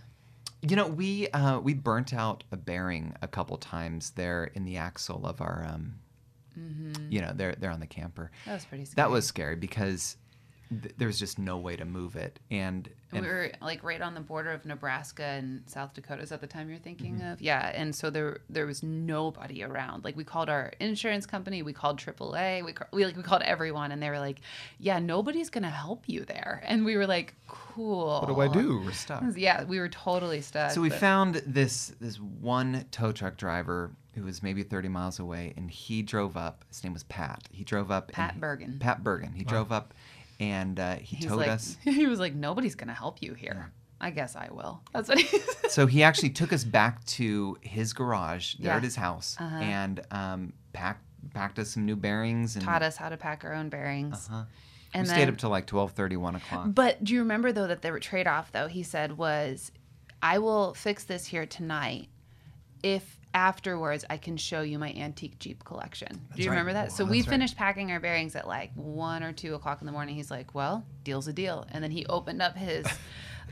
[0.61, 4.77] you know, we uh, we burnt out a bearing a couple times there in the
[4.77, 5.65] axle of our.
[5.67, 5.99] Um,
[7.09, 8.31] You know, they're they're on the camper.
[8.45, 8.95] That was pretty scary.
[8.95, 10.17] That was scary because
[10.69, 14.01] th- there was just no way to move it, and, and we were like right
[14.01, 16.21] on the border of Nebraska and South Dakota.
[16.21, 17.27] Is that the time you're thinking Mm-hmm.
[17.31, 17.41] of?
[17.41, 20.03] Yeah, and so there there was nobody around.
[20.03, 23.91] Like we called our insurance company, we called AAA, we we like we called everyone,
[23.91, 24.39] and they were like,
[24.79, 28.81] "Yeah, nobody's gonna help you there." And we were like, "Cool." What do I do?
[28.83, 29.23] we're stuck.
[29.35, 30.71] Yeah, we were totally stuck.
[30.71, 35.19] So we but- found this this one tow truck driver who was maybe 30 miles
[35.19, 36.65] away, and he drove up.
[36.67, 37.47] His name was Pat.
[37.51, 38.11] He drove up.
[38.11, 38.77] Pat he- Bergen.
[38.79, 39.33] Pat Bergen.
[39.33, 39.93] He drove up,
[40.39, 41.77] and uh, he He's towed like, us.
[41.83, 43.71] he was like, "Nobody's gonna help you here."
[44.01, 44.81] I guess I will.
[44.93, 45.25] That's what he.
[45.39, 45.71] Said.
[45.71, 48.77] so he actually took us back to his garage there Yeah.
[48.77, 49.55] at his house, Uh-huh.
[49.57, 53.53] and um, packed packed us some new bearings and taught us how to pack our
[53.53, 54.29] own bearings.
[54.31, 54.43] Uh-huh.
[54.93, 56.67] And we then, stayed up till like 12:30, 1 o'clock.
[56.69, 59.71] But do you remember though that the trade off though he said was,
[60.23, 62.07] I will fix this here tonight,
[62.81, 66.27] if afterwards I can show you my antique Jeep collection.
[66.35, 66.55] do you right.
[66.55, 66.91] remember that?
[66.91, 67.33] So we that's right.
[67.35, 70.15] finished packing our bearings at like one or two o'clock in the morning.
[70.15, 72.85] He's like, "Well, deal's a deal," and then he opened up his.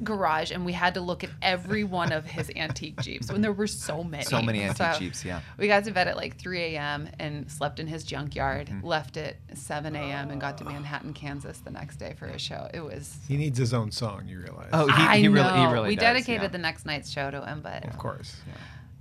[0.04, 3.52] garage and we had to look at every one of his antique jeeps when there
[3.52, 5.42] were so many so many antique So- Jeeps, yeah.
[5.58, 7.10] we got to bed at like 3 a.m.
[7.18, 8.68] and slept in his junkyard.
[8.68, 8.86] Mm-hmm.
[8.86, 10.30] Left at 7 a.m.
[10.30, 12.70] and got to Manhattan, Kansas the next day for a show.
[12.76, 13.18] It was.
[13.28, 14.28] He needs his own song.
[14.28, 14.70] You realize?
[14.72, 15.34] Oh, he, I he know.
[15.34, 16.48] really, he really we does, dedicated yeah.
[16.50, 18.36] the next night's show to him, but of course.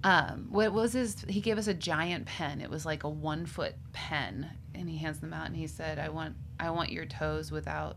[0.06, 1.24] Um, what was his?
[1.28, 2.60] He gave us a giant pen.
[2.60, 5.98] It was like a one foot pen, and he hands them out, and he said,
[5.98, 7.96] "I want, I want your toes without,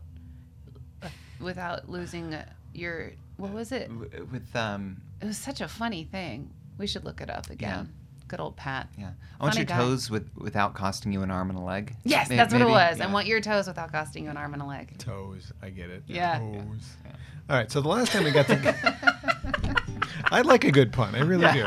[1.40, 2.44] without losing uh,
[2.74, 3.12] your.
[3.36, 3.90] What was it?
[4.32, 6.50] With um It was such a funny thing.
[6.78, 7.92] We should look it up again.
[8.26, 8.88] Good old Pat.
[8.98, 9.10] yeah.
[9.40, 9.76] I want Funny your guy.
[9.76, 11.94] toes with without costing you an arm and a leg.
[12.04, 12.98] Yes, May- that's what it was.
[12.98, 13.08] Yeah.
[13.08, 14.98] I want your toes without costing you an arm and a leg.
[14.98, 15.52] Toes.
[15.62, 16.02] I get it.
[16.06, 16.38] Yeah.
[16.38, 16.96] Toes.
[17.48, 17.70] All right.
[17.70, 19.36] So the last time we got to,
[20.30, 21.14] I like a good pun.
[21.14, 21.66] I really do.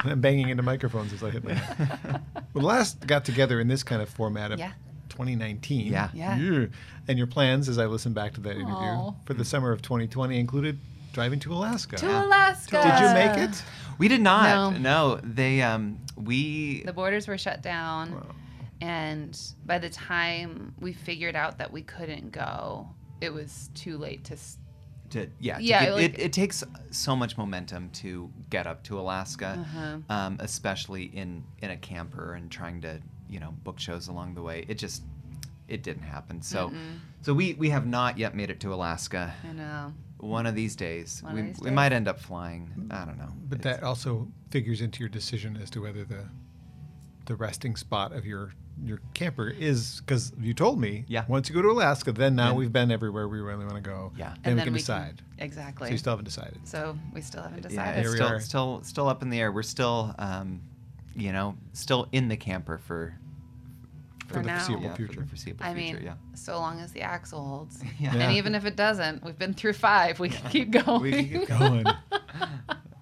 [0.00, 2.22] I'm banging into microphones as I hit my head.
[2.52, 4.72] Well, last got together in this kind of format of Yeah.
[5.10, 5.92] 2019.
[5.92, 6.08] Yeah.
[6.12, 6.66] Yeah.
[7.06, 9.12] And your plans, as I listened back to that interview, Aw.
[9.24, 10.78] for the summer of 2020 included
[11.12, 11.96] driving to Alaska.
[11.96, 12.82] To Alaska.
[12.82, 13.62] Did you make it?
[13.98, 14.72] We did not.
[14.72, 14.78] No.
[14.78, 18.14] No, they um we The borders were shut down.
[18.14, 18.26] Wow.
[18.80, 22.88] And by the time we figured out that we couldn't go,
[23.20, 24.36] it was too late to.
[25.10, 28.66] S- to yeah, to Yeah, get- like- it, it takes so much momentum to get
[28.66, 29.98] up to Alaska, Uh-huh.
[30.08, 34.42] um, especially in in a camper and trying to you know book shows along the
[34.42, 34.64] way.
[34.68, 35.02] It just
[35.68, 36.42] it didn't happen.
[36.42, 36.72] So
[37.22, 39.34] so we we have not yet made it to Alaska.
[39.48, 39.92] I know.
[40.18, 41.74] One of these days, One we, these we days.
[41.74, 42.88] might end up flying.
[42.90, 43.32] I don't know.
[43.48, 46.28] But It's- that also figures into your decision as to whether the
[47.26, 48.52] the resting spot of your
[48.84, 51.04] your camper is because you told me.
[51.08, 51.24] Yeah.
[51.28, 53.80] Once you go to Alaska, then now Then- we've been everywhere we really want to
[53.82, 54.12] go.
[54.16, 54.28] Yeah.
[54.28, 55.22] Then and we then can we decide.
[55.36, 55.88] Can, exactly.
[55.88, 56.58] So you still haven't decided.
[56.66, 58.04] So we still haven't Yeah, decided.
[58.06, 58.40] it's still, are.
[58.40, 59.52] still still up in the air.
[59.52, 60.62] We're still, um,
[61.14, 63.14] you know, still in the camper for
[64.28, 64.58] For, For the now.
[64.58, 65.12] foreseeable yeah, future.
[65.14, 65.96] for the foreseeable I future.
[65.96, 66.14] mean, yeah.
[66.34, 67.82] so long as the axle holds.
[67.98, 68.14] Yeah.
[68.14, 68.22] Yeah.
[68.22, 70.20] And even if it doesn't, we've been through five.
[70.20, 71.02] We can keep going.
[71.02, 71.84] We can keep going.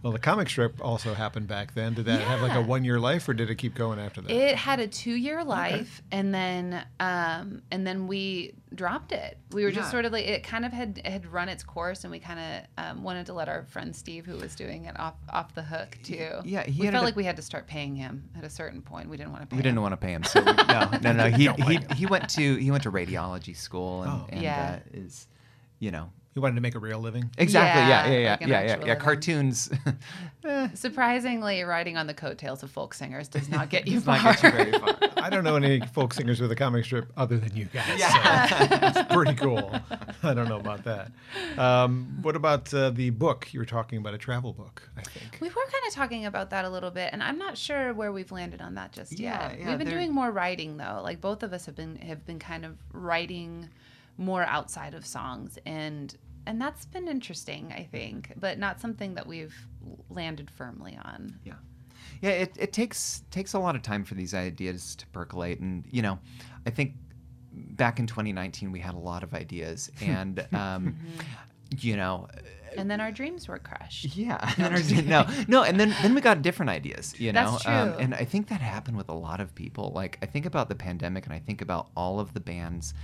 [0.03, 1.95] well, the comic strip also happened back then.
[1.95, 4.31] Did that have like a one year life, or did it keep going after that?
[4.31, 9.39] It had a two-year life, and then um, and then we dropped it.
[9.53, 12.11] We were just sort of like it kind of had had run its course, and
[12.11, 12.39] we kind
[12.79, 15.63] of um, wanted to let our friend Steve, who was doing it, off off the
[15.63, 16.31] hook too.
[16.45, 18.83] yeah, he we felt up- like we had to start paying him at a certain
[18.83, 19.09] point.
[19.09, 19.57] We didn't want to pay.
[19.57, 19.83] We didn't him.
[19.83, 21.25] want to pay him, so we, no, no, no.
[21.39, 24.27] He, Don't he he went to he went to radiology school and, Oh.
[24.31, 24.79] and Yeah.
[24.95, 25.27] uh, is,
[25.81, 27.29] you know, you wanted to make a real living.
[27.37, 27.83] exactly.
[27.83, 28.85] Yeah, Yeah, yeah, yeah, like an yeah, yeah.
[28.87, 28.95] yeah.
[28.95, 29.71] Cartoons.
[30.45, 34.23] eh, Surprisingly, riding on the coattails of folk singers does not get you does far.
[34.23, 34.97] not get you very far.
[35.17, 37.99] I don't know any folk singers with a comic strip other than you guys.
[37.99, 38.47] Yeah.
[38.47, 39.73] So it's pretty cool.
[40.23, 41.11] I don't know about that.
[41.59, 43.53] Um, what about uh, the book?
[43.53, 45.39] You were talking about a travel book, I think.
[45.41, 48.13] We were kind of talking about that a little bit, and I'm not sure where
[48.13, 49.59] we've landed on that just Yeah, yet.
[49.61, 51.01] yeah, we've been there- doing more writing though.
[51.03, 53.69] Like both of us have been have been kind of writing
[54.17, 56.15] more outside of songs, and
[56.49, 59.55] and that's been interesting, I think, but not something that we've
[60.11, 61.39] landed firmly on.
[61.45, 61.55] Yeah.
[62.21, 65.85] Yeah, it, it takes takes a lot of time for these ideas to percolate and
[65.91, 66.19] you know,
[66.67, 66.95] I think
[67.53, 70.97] back in 2019 we had a lot of ideas and um,
[71.79, 72.27] you know,
[72.77, 74.17] And then our dreams were crushed.
[74.17, 77.53] yeah, then our- no, no, and then then we got different ideas, you know.
[77.53, 77.99] That's Um, true.
[78.03, 79.93] and I think that happened with a lot of people.
[79.95, 82.95] Like I think about the pandemic, and I think about all of the bands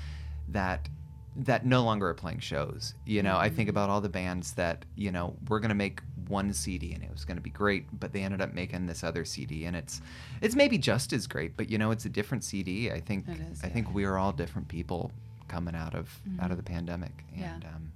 [0.48, 0.88] that
[1.36, 2.94] that no longer are playing shows.
[3.04, 3.56] You know, I Mm-hmm.
[3.56, 7.10] think about all the bands that you know we're gonna make one CD and it
[7.12, 10.00] was gonna be great, but they ended up making this other CD, and it's
[10.40, 12.90] it's maybe just as great, but you know, it's a different CD.
[12.90, 13.72] I think It is, I yeah.
[13.72, 15.10] think we are all different people
[15.48, 16.08] coming out of
[16.40, 17.40] out of the pandemic, Mm-hmm.
[17.40, 17.54] Yeah.
[17.54, 17.92] and um,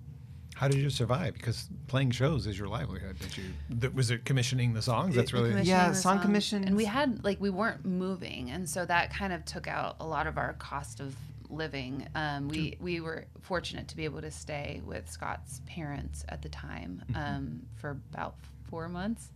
[0.56, 1.34] How did you survive?
[1.34, 3.16] Because playing shows is your livelihood.
[3.20, 3.44] Did you?
[3.80, 5.14] Th- was it commissioning the songs?
[5.14, 5.50] That's really.
[5.50, 6.22] commissioning Yeah, song songs.
[6.22, 6.66] commissions.
[6.66, 10.06] And we had like we weren't moving, and so that kind of took out a
[10.06, 11.14] lot of our cost of
[11.50, 12.06] living.
[12.14, 16.48] Um, we we were fortunate to be able to stay with Scott's parents at the
[16.48, 17.16] time Mm-hmm.
[17.36, 18.36] um, for about
[18.70, 19.30] four months.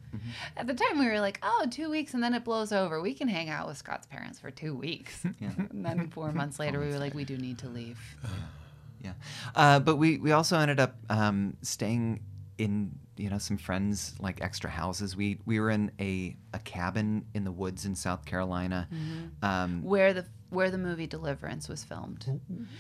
[0.59, 3.01] At the time, we were like, "Oh, two weeks, and then it blows over.
[3.01, 5.51] We can hang out with Scott's parents for two weeks." Yeah.
[5.71, 7.99] And then four months later, we were like, "We do need to leave."
[9.05, 9.15] Yeah,
[9.57, 12.21] uh, but we we also ended up um, staying
[12.59, 15.17] in you know some friends like extra houses.
[15.17, 18.89] We we were in a a cabin in the woods in South Carolina.
[19.43, 22.27] Um, Where the where the movie Deliverance was filmed.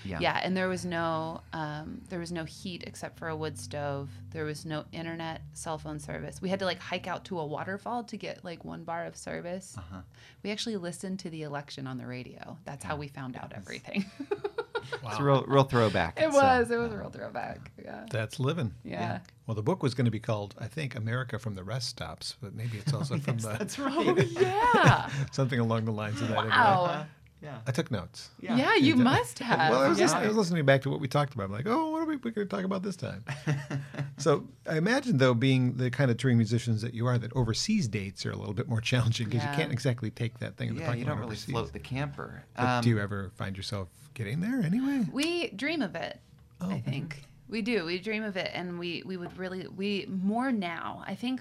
[0.05, 0.19] yeah.
[0.21, 4.11] Yeah, and there was no um, there was no heat except for a wood stove.
[4.31, 6.43] There was no internet, cell phone service.
[6.43, 9.17] We had to like hike out to a waterfall to get like one bar of
[9.17, 9.75] service.
[9.79, 10.03] Uh-huh.
[10.43, 12.59] We actually listened to the election on the radio.
[12.65, 14.05] That's how we found out everything.
[15.05, 16.21] It's a real real throwback.
[16.21, 16.71] it So, was.
[16.71, 17.71] It was a uh, real throwback.
[17.83, 18.05] Yeah.
[18.11, 18.75] That's living.
[18.85, 19.21] Yeah.
[19.47, 22.37] Well, the book was going to be called, I think, America from the Rest Stops,
[22.43, 23.93] but maybe it's also from the That's right.
[23.97, 25.09] Oh yeah.
[25.33, 26.39] something along the lines of that.
[26.39, 26.51] anyway.
[26.51, 27.07] Wow.
[27.43, 27.59] Yeah.
[27.67, 28.31] I took notes.
[28.41, 29.59] Yeah, you must have.
[29.73, 30.05] Well, I was, yeah.
[30.07, 31.45] listening, I was listening back to what we talked about.
[31.47, 33.25] I'm like, oh, what are we, we going to talk about this time?
[34.19, 37.89] so I imagine, though, being the kind of touring musicians that you are, that overseas
[37.89, 39.51] dates are a little bit more challenging because Yeah.
[39.51, 40.77] you can't exactly take that thing.
[40.77, 42.45] Yeah, you don't really float the camper.
[42.57, 45.07] But Um, do you ever find yourself getting there anyway?
[45.11, 46.21] We dream of it.
[46.61, 47.85] Oh, I think we do.
[47.85, 51.03] We dream of it, and we we would really we more now.
[51.07, 51.41] I think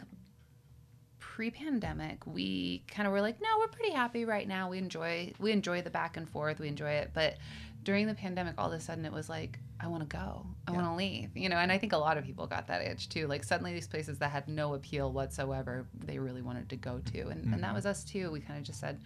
[1.42, 4.70] pre-pandemic we kind of were like, no, we're pretty happy right now.
[4.70, 6.60] We enjoy we enjoy the back and forth.
[6.60, 7.38] We enjoy it, but
[7.84, 10.46] during the pandemic, all of a sudden it was like, I want to go.
[10.68, 11.36] I want to leave.
[11.36, 13.26] You know, and I think a lot of people got that itch too.
[13.26, 17.22] Like suddenly these places that had no appeal whatsoever, they really wanted to go to,
[17.30, 17.54] and mm-hmm.
[17.56, 18.30] and that was us too.
[18.30, 19.02] We kind of just said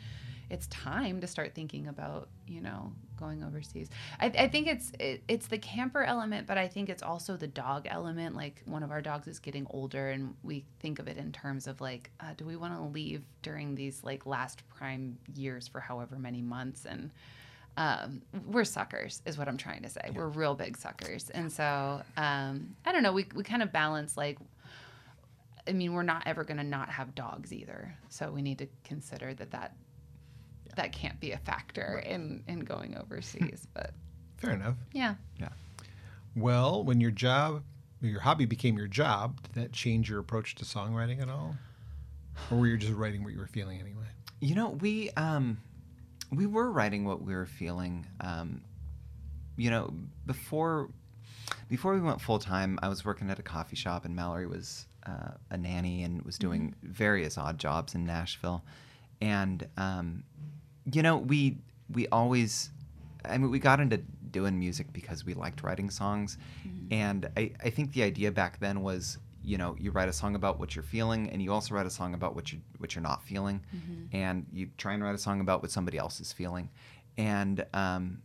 [0.49, 3.89] it's time to start thinking about you know going overseas.
[4.19, 7.47] I, I think it's it, it's the camper element but i think it's also the
[7.47, 8.35] dog element.
[8.35, 11.67] Like one of our dogs is getting older and we think of it in terms
[11.67, 15.79] of like uh, do we want to leave during these like last prime years for
[15.79, 16.85] however many months?
[16.85, 17.11] And
[17.77, 20.11] um, we're suckers is what i'm trying to say.
[20.13, 21.29] We're real big suckers.
[21.29, 23.13] And so um, i don't know.
[23.13, 24.37] We, we kind of balance like
[25.67, 27.95] I mean, we're not ever going to not have dogs either.
[28.09, 29.75] So we need to consider that that
[30.75, 33.67] that can't be a factor in in going overseas.
[33.73, 33.93] but
[34.37, 34.75] Fair enough.
[34.93, 35.49] yeah, Yeah.
[36.35, 37.63] Well, when your job,
[38.01, 41.55] your hobby became your job, did that change your approach to songwriting at all?
[42.51, 44.03] Or were you just writing what you were feeling anyway?
[44.41, 45.57] You know, we um,
[46.31, 48.05] we were writing what we were feeling.
[48.19, 48.61] Um,
[49.55, 49.93] you know,
[50.25, 50.89] before
[51.69, 54.85] before we went full time, I was working at a coffee shop, and Mallory was
[55.05, 58.63] uh, a nanny and was doing various odd jobs in Nashville.
[59.21, 60.23] And um,
[60.91, 61.57] you know, we
[61.93, 62.71] we always,
[63.23, 63.97] I mean, we got into
[64.31, 66.37] doing music because we liked writing songs,
[66.91, 70.35] and I, I think the idea back then was, you know, you write a song
[70.35, 73.03] about what you're feeling, and you also write a song about what you what you're
[73.03, 73.61] not feeling,
[74.11, 76.69] and you try and write a song about what somebody else is feeling,
[77.17, 78.21] and um,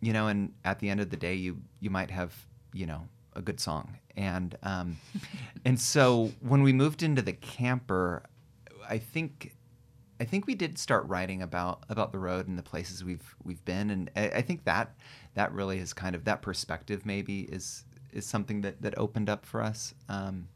[0.00, 2.34] you know, and at the end of the day, you you might have
[2.72, 4.96] you know a good song, and um,
[5.64, 8.22] and so when we moved into the camper,
[8.88, 9.54] I think
[10.20, 13.64] I think we did start writing about about the road and the places we've we've
[13.64, 14.94] been, and I, I think that
[15.34, 19.46] that really is kind of that perspective maybe is is something that that opened up
[19.46, 19.94] for us.
[20.08, 20.48] Um,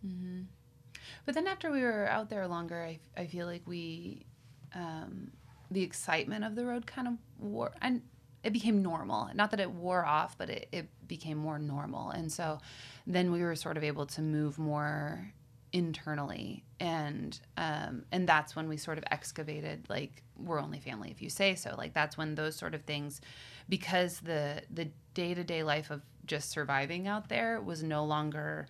[1.25, 4.27] But then after we were out there longer, I, I feel like we,
[4.75, 5.31] um,
[5.71, 8.03] the excitement of the road kind of wore, and
[8.43, 9.29] it became normal.
[9.35, 12.11] Not that it wore off, but it, it became more normal.
[12.11, 12.59] And so
[13.07, 15.33] then we were sort of able to move more
[15.75, 16.65] internally.
[16.81, 21.29] And um, and that's when we sort of excavated like we're only family if you
[21.29, 21.75] say so.
[21.77, 23.21] Like that's when those sort of things
[23.69, 28.67] because the the day-to-day life of just surviving out there was no longer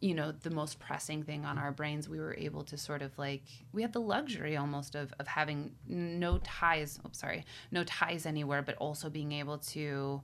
[0.00, 3.16] you know the most pressing thing on our brains we were able to sort of
[3.18, 3.42] like
[3.72, 8.62] we had the luxury almost of, of having no ties oh, sorry no ties anywhere
[8.62, 10.20] but also being able to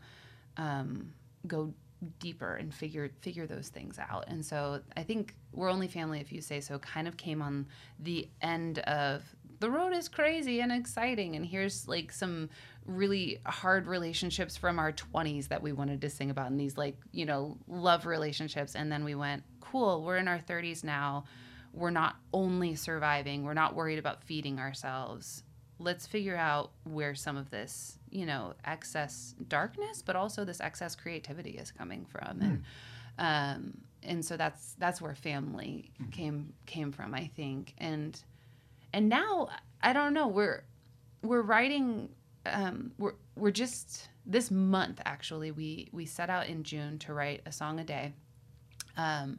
[0.56, 1.12] um,
[1.46, 1.74] go
[2.18, 4.24] deeper and figure figure those things out.
[4.28, 7.66] And so i think we're only family if you say so kind of came on
[7.98, 9.22] the end of
[9.58, 12.50] the road is crazy and exciting and here's like some
[12.86, 16.96] really hard relationships from our 20s that we wanted to sing about and these like
[17.12, 18.74] you know love relationships.
[18.74, 21.24] And then we went cool we're in our 30s now.
[21.72, 25.42] We're not only surviving we're not worried about feeding ourselves.
[25.78, 30.96] Let's figure out where some of this you know excess darkness but also this excess
[30.96, 32.40] creativity is coming from.
[32.40, 32.62] And
[33.18, 37.74] um and so that's that's where family came came from i think.
[37.78, 38.18] And
[38.92, 39.48] and now
[39.82, 40.64] i don't know we're
[41.22, 42.08] we're writing
[42.46, 47.42] um we're we're just this month actually we we set out in june to write
[47.46, 48.14] a song a day.
[48.96, 49.38] Um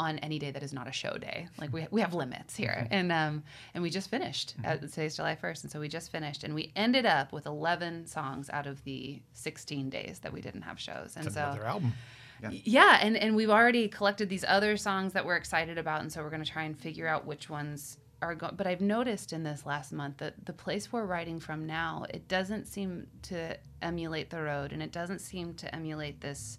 [0.00, 1.46] on any day that is not a show day.
[1.58, 2.86] Like we, we have limits here.
[2.90, 3.42] And um
[3.74, 4.54] and we just finished.
[4.64, 8.06] Uh, today's july 1st and so we just finished and we ended up with 11
[8.06, 11.14] songs out of the 16 days that we didn't have shows.
[11.16, 11.92] And It's so another album.
[12.42, 12.50] Yeah.
[12.52, 16.22] yeah and and we've already collected these other songs that we're excited about and so
[16.22, 19.44] we're going to try and figure out which ones are going but i've noticed in
[19.44, 24.30] this last month that the place we're writing from now it doesn't seem to emulate
[24.30, 26.58] the road and it doesn't seem to emulate this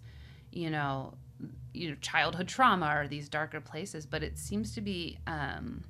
[0.50, 1.12] you know
[1.72, 5.84] you know childhood trauma or these darker places but it seems to be um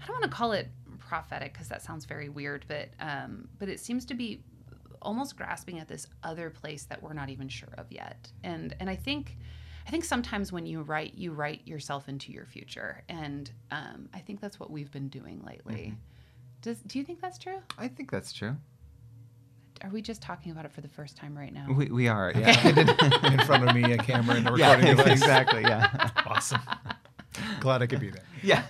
[0.00, 3.68] i don't want to call it prophetic because that sounds very weird but um but
[3.68, 4.42] it seems to be
[5.02, 8.30] almost grasping at this other place that we're not even sure of yet.
[8.42, 9.36] And and i think
[9.86, 13.02] i think sometimes when you write you write yourself into your future.
[13.08, 15.94] And um, i think that's what we've been doing lately.
[16.62, 17.58] Does, do you think that's true?
[17.76, 18.56] I think that's true.
[19.82, 22.32] Are we just talking about it for the first time right now We, we are.
[22.34, 22.68] Yeah.
[23.32, 24.74] in front of me, a camera, and a yeah.
[24.74, 25.12] recording device.
[25.20, 25.62] Exactly.
[25.62, 26.10] Yeah.
[26.26, 26.60] Awesome.
[27.60, 28.24] Glad I could be there.
[28.42, 28.62] yeah.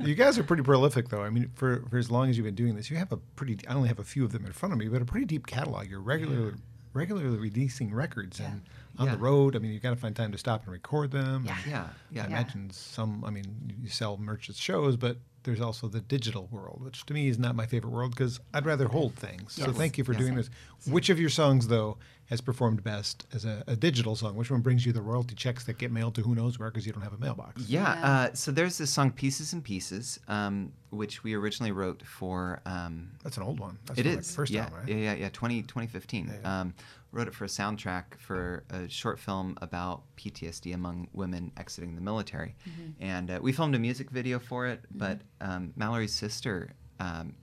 [0.00, 1.22] You guys are pretty prolific, though.
[1.22, 3.58] I mean, for, for as long as you've been doing this, you have a pretty.
[3.68, 5.46] I only have a few of them in front of me, but a pretty deep
[5.46, 5.88] catalog.
[5.88, 6.54] You're regularly
[6.94, 8.62] regularly releasing records and
[8.98, 9.12] on Yeah.
[9.12, 9.56] the road.
[9.56, 11.44] I mean, you've got to find time to stop and record them.
[11.46, 11.56] Yeah.
[11.62, 11.86] and Yeah.
[12.10, 12.22] Yeah.
[12.24, 13.24] I imagine some.
[13.24, 17.14] I mean, you sell merch at shows, but there's also the digital world, which to
[17.14, 19.52] me is not my favorite world because I'd rather hold things.
[19.54, 20.20] So thank you for Yes.
[20.22, 20.50] doing this.
[20.86, 24.36] Which of your songs, though, has performed best as a, a digital song?
[24.36, 26.86] Which one brings you the royalty checks that get mailed to who knows where because
[26.86, 27.62] you don't have a mailbox?
[27.62, 27.94] Yeah.
[27.98, 28.06] Yeah.
[28.10, 32.60] Uh, so there's this song "Pieces and Pieces," um, which we originally wrote for.
[32.64, 33.78] Um, That's an old one.
[33.86, 34.88] That's it from, like, first yeah, album, right?
[34.88, 35.28] yeah, yeah, yeah.
[35.32, 36.26] 20, 2015.
[36.26, 36.60] Yeah, yeah.
[36.60, 36.74] Um,
[37.12, 42.00] wrote it for a soundtrack for a short film about PTSD among women exiting the
[42.00, 42.56] military,
[43.00, 44.80] and uh, we filmed a music video for it.
[44.90, 47.34] But um, Mallory's sister um,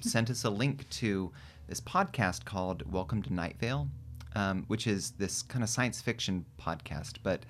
[0.00, 1.32] sent us a link to
[1.66, 3.88] this podcast called "Welcome to Night Vale,"
[4.34, 7.16] um, which is this kind of science fiction podcast.
[7.22, 7.42] But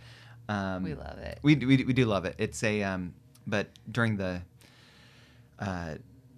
[0.48, 2.34] um, we love it we, we, we do love it.
[2.38, 3.14] It's a um,
[3.46, 4.42] but during the
[5.58, 5.96] uh,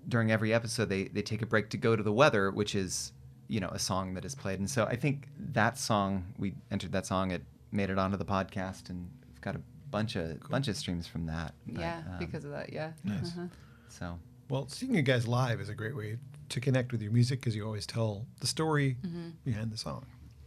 [0.09, 3.13] during every episode they they take a break to go to the weather, which is
[3.53, 4.59] you know a song that is played.
[4.63, 5.17] And so I think
[5.53, 7.31] that song we entered that song.
[7.37, 8.99] It made it onto the podcast, and
[9.29, 11.51] we've got a bunch of bunch of streams from that.
[11.67, 13.31] But, yeah um, because of that yeah Nice.
[13.33, 13.47] Uh-huh.
[13.89, 16.17] so Well, seeing you guys live is a great way
[16.49, 19.29] to connect with your music because you always tell the story Mm-hmm.
[19.45, 20.05] behind the song,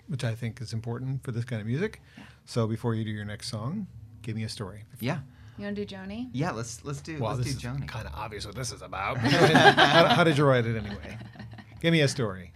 [0.08, 2.02] which I think is important for this kind of music.
[2.18, 2.24] Yeah.
[2.46, 3.88] So before you do your next song,
[4.24, 4.84] give me a story.
[5.00, 5.20] yeah
[5.58, 7.88] you want to do joni yeah let's let's do Well, let's this do Joni.
[7.88, 9.14] kind of obvious what this is about.
[9.22, 9.76] but go ahead.
[9.76, 11.18] how, how did you write it anyway?
[11.82, 12.52] Give me a story.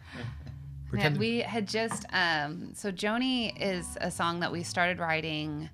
[0.94, 5.70] Yeah, we had just um, so Joni is a song that we started writing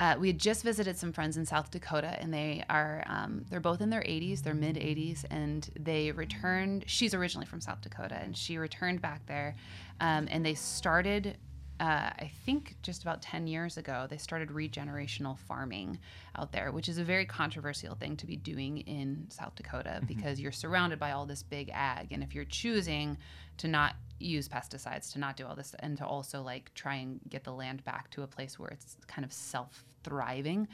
[0.00, 3.60] uh, we had just visited some friends in South Dakota, and they are um, they're
[3.60, 6.84] both in their 80s, they're mid 80s, and they returned.
[6.86, 9.54] She's originally from South Dakota, and she returned back there,
[10.00, 11.36] um, and they started.
[11.80, 15.98] Uh, I think just about 10 years ago, they started regenerational farming
[16.36, 20.38] out there, which is a very controversial thing to be doing in South Dakota because
[20.38, 22.08] you're surrounded by all this big ag.
[22.12, 23.16] And if you're choosing
[23.56, 27.18] to not use pesticides, to not do all this, and to also like try and
[27.30, 30.68] get the land back to a place where it's kind of self thriving,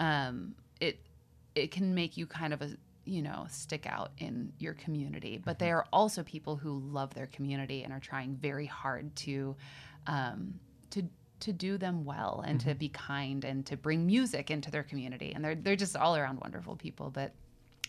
[0.00, 0.98] um, it
[1.54, 2.70] it can make you kind of a
[3.04, 5.36] you know stick out in your community.
[5.36, 9.54] But they are also people who love their community and are trying very hard to
[10.06, 10.58] um,
[10.90, 11.02] to
[11.40, 15.32] to do them well and to be kind and to bring music into their community.
[15.34, 17.10] And they're they're just all around wonderful people.
[17.10, 17.32] But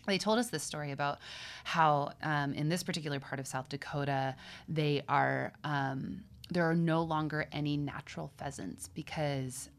[0.05, 1.20] they told us this story about
[1.63, 4.36] how um, in this particular part of South Dakota
[4.68, 9.70] they are um, there are no longer any natural pheasants because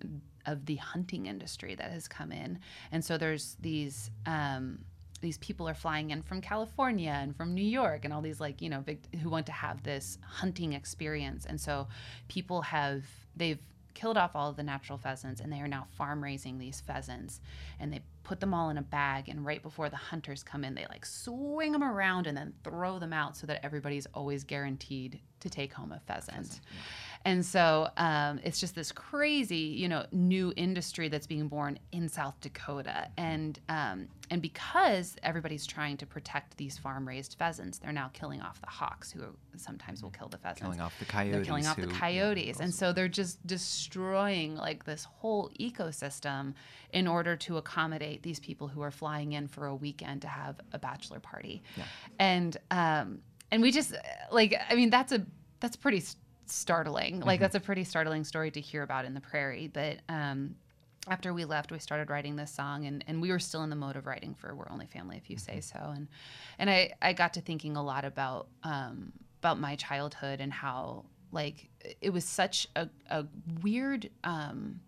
[0.47, 2.59] of the hunting industry that has come in,
[2.93, 4.11] and so there's these.
[4.27, 4.85] Um,
[5.21, 8.63] these people are flying in from California and from New York and all these like
[8.63, 11.47] you know big who want to have this hunting experience.
[11.47, 11.89] And so
[12.29, 13.05] people have
[13.37, 13.61] they've
[13.95, 17.41] killed off all of the natural pheasants and they are now farm raising these pheasants.
[17.81, 20.75] And they put them all in a bag and right before the hunters come in
[20.75, 25.19] they like swing them around and then throw them out so that everybody's always guaranteed
[25.41, 26.61] to take home a pheasant
[27.25, 32.09] and so um, it's just this crazy you know new industry that's being born in
[32.09, 33.09] south dakota.
[33.17, 38.41] And um, and because everybody's trying to protect these farm raised pheasants they're now killing
[38.43, 39.23] off the hawks who
[39.57, 40.63] sometimes will kill the pheasants.
[40.63, 41.33] Killing off the coyotes.
[41.35, 45.51] they're killing off the who- yeah, coyotes, and so they're just destroying like this whole
[45.59, 46.55] ecosystem
[46.93, 50.61] in order to accommodate these people who are flying in for a weekend to have
[50.73, 51.63] a bachelor party,
[52.19, 53.19] and um,
[53.51, 53.95] and we just
[54.31, 55.25] like I mean that's a
[55.61, 56.03] that's pretty
[56.55, 57.21] startling.
[57.21, 59.99] Like that's a pretty startling story to hear about in the prairie, but.
[60.09, 60.57] Um,
[61.11, 63.77] after we left, we started writing this song, and, and we were still in the
[63.77, 66.07] mode of writing for "We're Only Family If You Say So," and
[66.59, 71.05] and I, I got to thinking a lot about um, about my childhood and how
[71.33, 71.69] like
[72.01, 73.25] it was such a, a
[73.63, 74.81] weird um,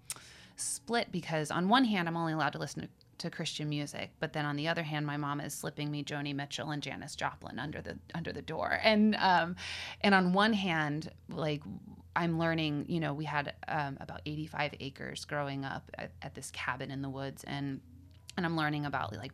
[0.56, 2.88] split because on one hand I'm only allowed to listen to,
[3.20, 6.34] to Christian music, but then on the other hand my mom is slipping me Joni
[6.34, 9.56] Mitchell and Janis Joplin under the under the door, and um,
[10.00, 11.62] and on one hand like
[12.16, 16.50] I'm learning, you know, we had um, about 85 acres growing up at, at this
[16.50, 17.80] cabin in the woods, and
[18.36, 19.32] and I'm learning about like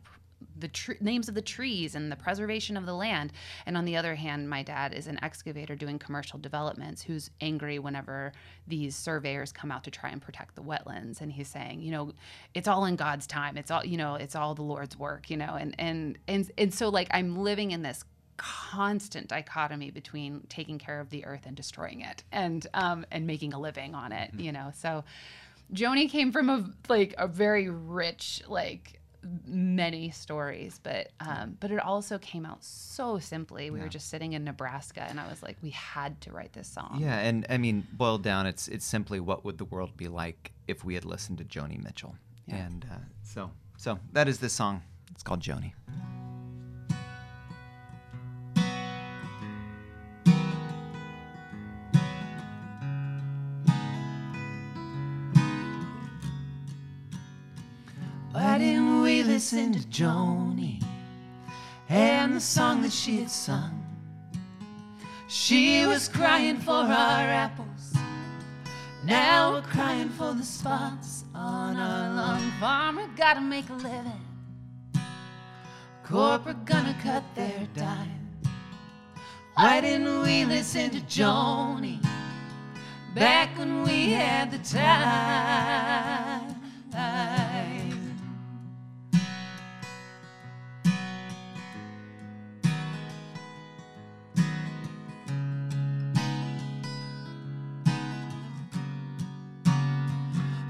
[0.59, 3.31] the tr- names of the trees and the preservation of the land.
[3.65, 7.79] And on the other hand, my dad is an excavator doing commercial developments who's angry
[7.79, 8.31] whenever
[8.67, 11.21] these surveyors come out to try and protect the wetlands.
[11.21, 12.13] And he's saying, you know,
[12.53, 13.57] it's all in God's time.
[13.57, 16.73] It's all, you know, it's all the Lord's work, you know, and and and and
[16.73, 18.03] so like I'm living in this
[18.37, 23.51] constant dichotomy between taking care of the earth and destroying it and um and making
[23.51, 25.03] a living on it you know so
[25.73, 28.99] joni came from a like a very rich like
[29.45, 33.69] many stories but um but it also came out so simply.
[33.69, 36.67] We were just sitting in nebraska and i was like we had to write this
[36.67, 36.97] song.
[36.99, 40.51] Yeah, and I mean, boiled down, it's it's simply what would the world be like
[40.67, 42.15] if we had listened to Joni Mitchell,
[42.47, 44.81] and uh, so so that is this song.
[45.11, 45.73] It's called Joni.
[59.49, 60.83] Listen to Joni
[61.87, 63.81] and the song that she had sung?
[65.29, 67.93] She was crying for our apples.
[69.05, 72.51] Now we're crying for the spots on our lawn.
[72.59, 74.25] Farmer gotta make a living.
[76.03, 78.27] Corporate gonna cut their dime.
[79.53, 82.05] Why didn't we listen to Joni
[83.15, 86.47] back when we had the time?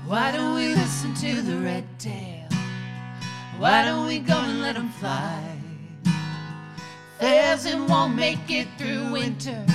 [0.07, 2.47] Why don't we listen to the red tail?
[3.57, 5.43] Why don't we go and let them fly?
[7.19, 9.65] Pheasant won't make it through winter,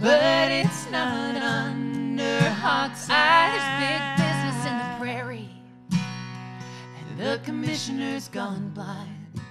[0.00, 3.52] but it's not under Hawk's eye.
[3.52, 5.50] There's big business in the prairie,
[5.90, 9.42] and the commissioner's gone blind.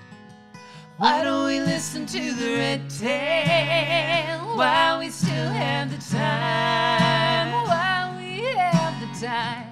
[0.97, 7.67] Why don't we listen to the red tail while we still have the time?
[7.67, 9.66] While we have the time.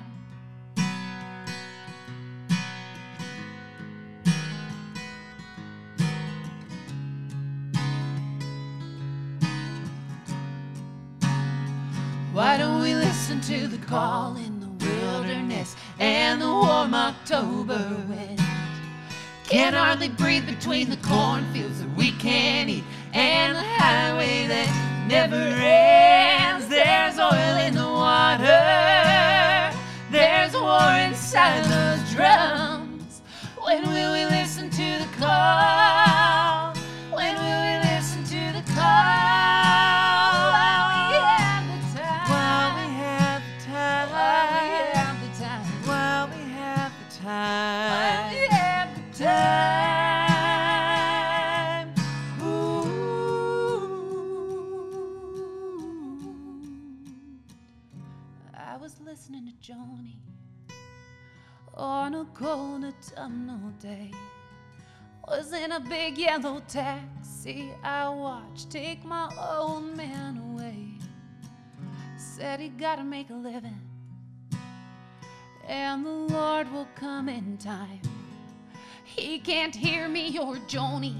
[13.48, 15.76] To the call in the wilderness?
[16.00, 17.78] and the warm October
[18.10, 18.42] wind.
[19.44, 22.84] Can hardly breathe between the cornfields that we can't eat
[23.14, 26.68] and the highway that never ends.
[26.68, 28.44] There's oil in the water,
[30.12, 33.22] there's war inside those drums.
[33.64, 36.25] When will we listen to the call?
[62.06, 64.12] On a cold autumnal day.
[65.28, 67.72] Was in a big yellow taxi.
[67.84, 69.28] I watched take my
[69.58, 70.86] old man away.
[72.16, 73.82] Said he gotta make a living
[75.68, 78.02] and the Lord will come in time.
[79.04, 81.16] He can't hear me or Joni.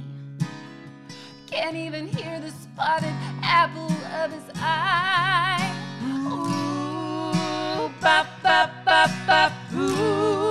[1.48, 5.76] Can't even hear the spotted apple of his eye.
[6.04, 10.45] Ooh, ba ba ba ba, ooh,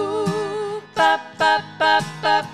[1.14, 2.53] ba ba ba ba,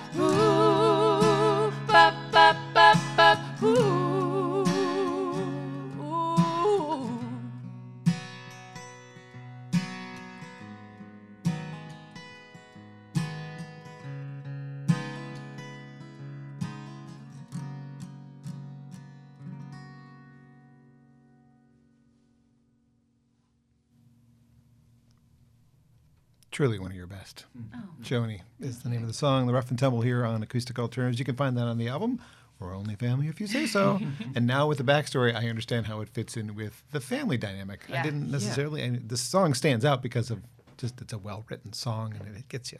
[26.61, 27.45] Truly one of your best.
[27.73, 27.79] Oh.
[28.03, 31.17] Joni is the name of the song, The Rough and Tumble here on Acoustic Alternatives.
[31.17, 32.21] You can find that on the album,
[32.59, 33.99] or Only Family if you say so.
[34.35, 37.79] and now with the backstory, I understand how it fits in with the family dynamic.
[37.91, 40.43] I didn't necessarily, I, the song stands out because of
[40.77, 42.77] just it's a well written song and it gets you.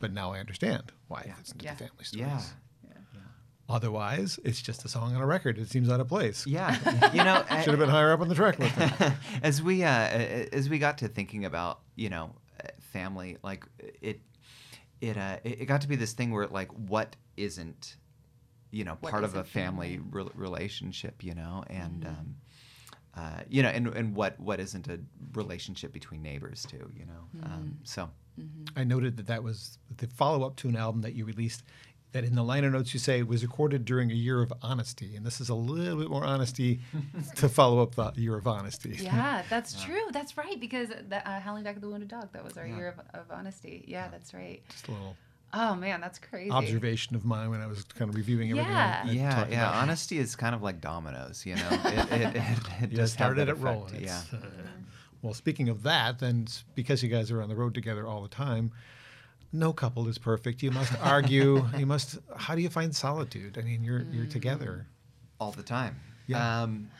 [0.00, 1.72] But now I understand why it fits into Yeah.
[1.72, 2.26] the family stories.
[2.28, 2.40] Yeah.
[3.70, 5.56] Otherwise, it's just a song on a record.
[5.56, 6.46] It seems out of place.
[6.46, 6.76] Yeah.
[7.14, 8.74] You know, I- Should have been higher up on the track list.
[9.42, 12.34] as we uh, as we got to thinking about you know
[12.98, 13.62] family like
[14.10, 14.18] it
[15.00, 17.96] it uh, it it got to be this thing where like what isn't
[18.70, 20.00] you know What part of a family.
[20.16, 21.56] re- relationship you know?
[21.82, 22.26] And um,
[23.20, 24.98] uh, you know and, and what what isn't a
[25.42, 27.22] relationship between neighbors too you know?
[27.48, 28.02] Um, so.
[28.76, 31.62] I noted that that was the follow up to an album that you released.
[32.14, 35.26] That in the liner notes you say was recorded during a year of honesty, and
[35.26, 36.78] this is a little bit more honesty
[37.36, 38.96] to follow up the year of honesty.
[39.00, 40.00] Yeah, that's true.
[40.12, 40.58] That's right.
[40.60, 43.26] Because the, uh, Howling Back of the Wounded Dog, that was our year of, of
[43.36, 43.84] honesty.
[43.88, 44.62] Yeah, that's right.
[44.70, 45.16] Just a little
[45.56, 46.50] Oh, man, that's crazy.
[46.50, 48.72] observation of mine when I was kind of reviewing everything.
[48.72, 49.02] Yeah.
[49.04, 49.82] I yeah yeah about.
[49.82, 53.12] honesty is kind of like dominoes you know it, it, it, it You does just
[53.14, 54.02] started that it rolling.
[54.02, 54.36] yeah uh,
[55.22, 58.28] well, speaking of that, then because you guys are on the road together all the
[58.28, 58.72] time,
[59.54, 60.62] no couple is perfect.
[60.62, 61.66] You must argue.
[61.78, 62.18] you must.
[62.36, 63.56] How do you find solitude?
[63.58, 64.86] I mean, you're you're together.
[65.40, 66.62] all the time Yeah.
[66.62, 66.90] um,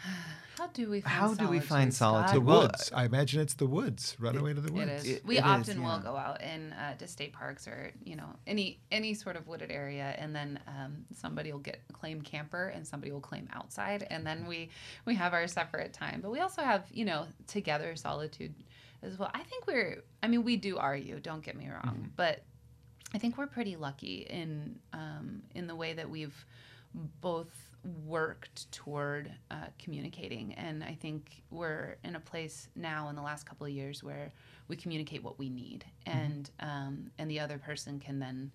[0.58, 2.28] How do we find How do we find Scott?
[2.28, 2.36] solitude?
[2.36, 2.92] The Well, woods.
[2.94, 4.16] I imagine it's the woods.
[4.20, 5.04] Run away to the woods.
[5.04, 5.10] is.
[5.16, 5.86] It- we it is, often yeah.
[5.96, 9.46] will go out in uh, to state parks or you know any any sort of
[9.48, 14.06] wooded area, and then um, somebody will get claim camper and somebody will claim outside,
[14.10, 14.70] and then we
[15.06, 16.20] we have our separate time.
[16.22, 18.54] But we also have you know together solitude
[19.04, 19.30] as well.
[19.34, 20.02] I think we're.
[20.22, 21.20] I mean, we do argue.
[21.20, 22.42] Don't get me wrong, but
[23.14, 26.44] I think we're pretty lucky in um, in the way that we've
[27.20, 27.70] both
[28.06, 33.44] worked toward uh, communicating, and I think we're in a place now in the last
[33.44, 34.32] couple of years where
[34.68, 38.50] we communicate what we need, and um, and the other person can then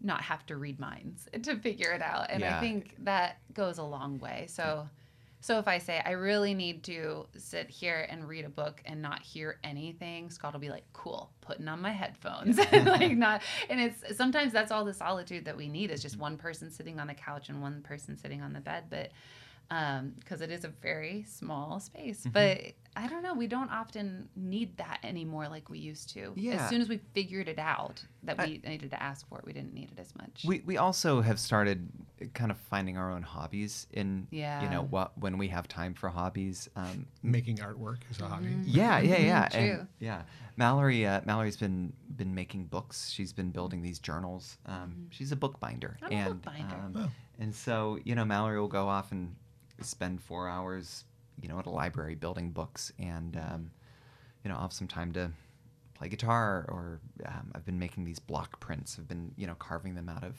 [0.00, 3.84] not have to read minds to figure it out, and I think that goes a
[3.84, 4.46] long way.
[4.48, 4.88] So.
[5.42, 9.02] So if I say I really need to sit here and read a book and
[9.02, 13.80] not hear anything, Scott will be like, "Cool, putting on my headphones." like not, and
[13.80, 17.08] it's sometimes that's all the solitude that we need is just one person sitting on
[17.08, 19.10] the couch and one person sitting on the bed, but
[19.72, 22.20] um, because it is a very small space.
[22.20, 22.30] Mm-hmm.
[22.30, 22.60] But
[22.94, 26.32] I don't know, we don't often need that anymore like we used to.
[26.36, 26.54] Yeah.
[26.64, 29.46] As soon as we figured it out that I- we needed to ask for it,
[29.46, 30.44] we didn't need it as much.
[30.46, 31.88] We we also have started
[32.34, 34.62] kind of finding our own hobbies in yeah.
[34.62, 36.68] you know what when we have time for hobbies.
[36.76, 38.54] Um, Making artwork is a hobby.
[38.64, 39.60] yeah, yeah, yeah, True.
[39.60, 40.22] and yeah.
[40.56, 43.08] Mallory uh, Mallory's been been making books.
[43.10, 44.58] She's been building these journals.
[44.66, 46.74] Um, She's a bookbinder, I'm a and bookbinder.
[46.74, 47.10] um, Oh.
[47.38, 49.34] and so you know Mallory will go off and
[49.80, 51.04] spend four hours
[51.40, 53.70] you know at a library building books, and um,
[54.44, 55.30] you know I'll have some time to
[55.94, 58.96] play guitar or um, I've been making these block prints.
[58.98, 60.36] I've been you know carving them out of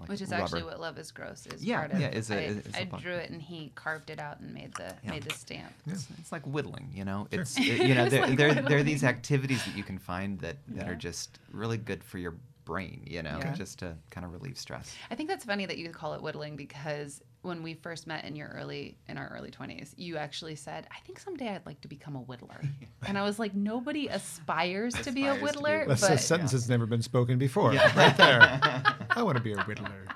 [0.00, 0.42] like Which is rubber.
[0.42, 1.64] actually what Love is Gross is.
[1.64, 2.00] Yeah, part of.
[2.00, 4.52] yeah, is a- I, is a I drew it and he carved it out and
[4.52, 5.10] made the Yeah.
[5.10, 5.72] made the stamp.
[5.86, 7.28] It's, it's like whittling, you know.
[7.30, 10.56] It's it- you know there, there, there are these activities that you can find that,
[10.70, 12.34] that are just really good for your
[12.64, 13.52] brain, you know, Okay.
[13.56, 14.94] just to kind of relieve stress.
[15.10, 18.36] I think that's funny that you call it whittling because when we first met in
[18.36, 21.88] your early in our early 20s, you actually said, "I think someday I'd like to
[21.88, 22.66] become a whittler."
[23.06, 26.00] and I was like, "Nobody aspires to be a Aspires to be a whittler, That's
[26.00, 27.74] but a sentence that's never been spoken before.
[27.74, 27.96] Yeah.
[27.98, 28.40] Right there.
[29.10, 30.08] I want to be a whittler.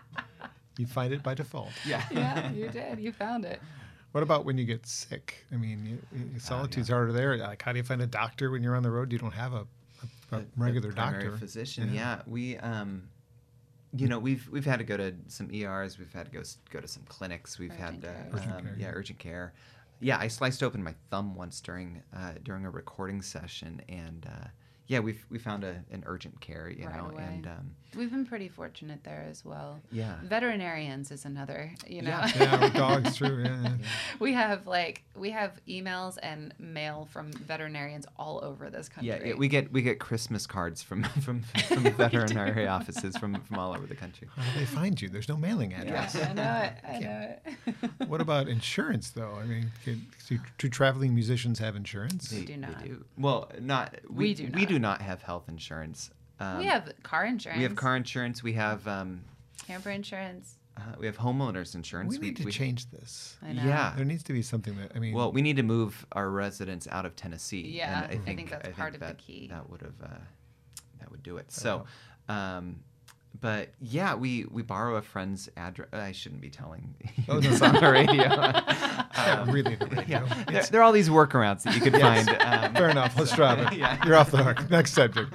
[0.78, 1.70] You find it by default.
[1.84, 2.05] Yeah.
[2.11, 3.01] yeah, you did.
[3.01, 3.61] You found it.
[4.12, 5.44] What about when you get sick?
[5.53, 7.36] I mean, you, you, oh, solitude's harder there.
[7.36, 9.12] Like, how do you find a doctor when you're on the road?
[9.12, 9.66] You don't have a,
[10.33, 11.37] a, a the- regular the doctor.
[11.37, 11.93] physician.
[11.93, 12.16] Yeah.
[12.16, 12.22] Yeah.
[12.26, 13.09] we um,
[13.97, 15.99] you know, we've we've had to go to some ERs.
[15.99, 17.59] We've had to go s- go to some clinics.
[17.59, 18.29] We've Urgent had care.
[18.33, 18.93] uh, Urgent um, care, yeah, yeah.
[18.93, 19.53] urgent care.
[20.01, 24.49] Yeah, I sliced open my thumb once during uh, during a recording session, and uh,
[24.89, 27.24] yeah, we've we found a, an urgent care, you Right know, away.
[27.26, 29.80] and um, We've been pretty fortunate there as well.
[29.91, 32.11] yeah, Veterinarians is another, you know.
[32.11, 32.32] Yeah.
[32.36, 33.43] yeah, dogs, true.
[33.43, 33.72] Yeah, yeah.
[34.20, 39.09] we have like we have emails and mail from veterinarians all over this country.
[39.09, 43.59] yeah, yeah, we get we get Christmas cards from from from veterinary offices from from
[43.59, 44.28] all over the country.
[44.36, 45.09] How do they find you?
[45.09, 46.14] There's no mailing address.
[46.16, 46.72] I know it.
[46.86, 47.36] I know
[47.66, 48.09] it.
[48.09, 49.34] What about insurance, though?
[49.41, 52.32] I mean, can, do, do traveling musicians have insurance?
[52.32, 52.82] We do not.
[53.16, 56.11] Well, not We we, do We do not have health insurance.
[56.41, 57.57] Um, we have car insurance.
[57.59, 58.43] we have car insurance.
[58.43, 59.22] We have um,
[59.66, 60.55] camper insurance.
[60.76, 62.18] uh, we have homeowners insurance.
[62.18, 63.36] we need to change this.
[63.43, 63.64] I know.
[63.64, 63.93] Yeah.
[63.97, 65.14] There needs to be something that I mean.
[65.14, 67.72] Well, we need to move our residents out of Tennessee.
[67.76, 69.49] Yeah, and I I think think, that's part of the that, key.
[69.51, 70.09] That would have uh,
[71.01, 71.51] that would do it.
[71.51, 71.86] So,
[72.28, 72.80] um,
[73.41, 75.89] but yeah, we we borrow a friend's address.
[75.93, 76.95] I shouldn't be telling
[77.29, 77.68] Oh, no, this no.
[77.68, 78.53] on the radio.
[79.18, 80.24] Um, really, the radio.
[80.24, 82.29] yeah, there, there are all these workarounds that you could find.
[82.41, 83.18] Um, Fair enough.
[83.18, 83.76] Let's drop it.
[83.76, 84.01] Yeah.
[84.07, 84.70] You're off the hook.
[84.70, 85.35] Next subject.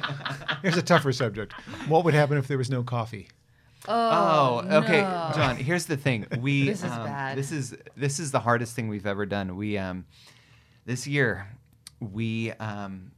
[0.62, 1.52] Here's a tougher subject.
[1.89, 3.28] What would happen if there was no coffee?
[3.88, 5.32] Oh, okay, no.
[5.36, 5.58] John.
[5.58, 6.26] Here's the thing.
[6.39, 7.38] We This is um, bad.
[7.38, 9.58] This is this is the hardest thing we've ever done.
[9.58, 10.06] We um,
[10.86, 11.48] this year,
[12.00, 13.12] we um,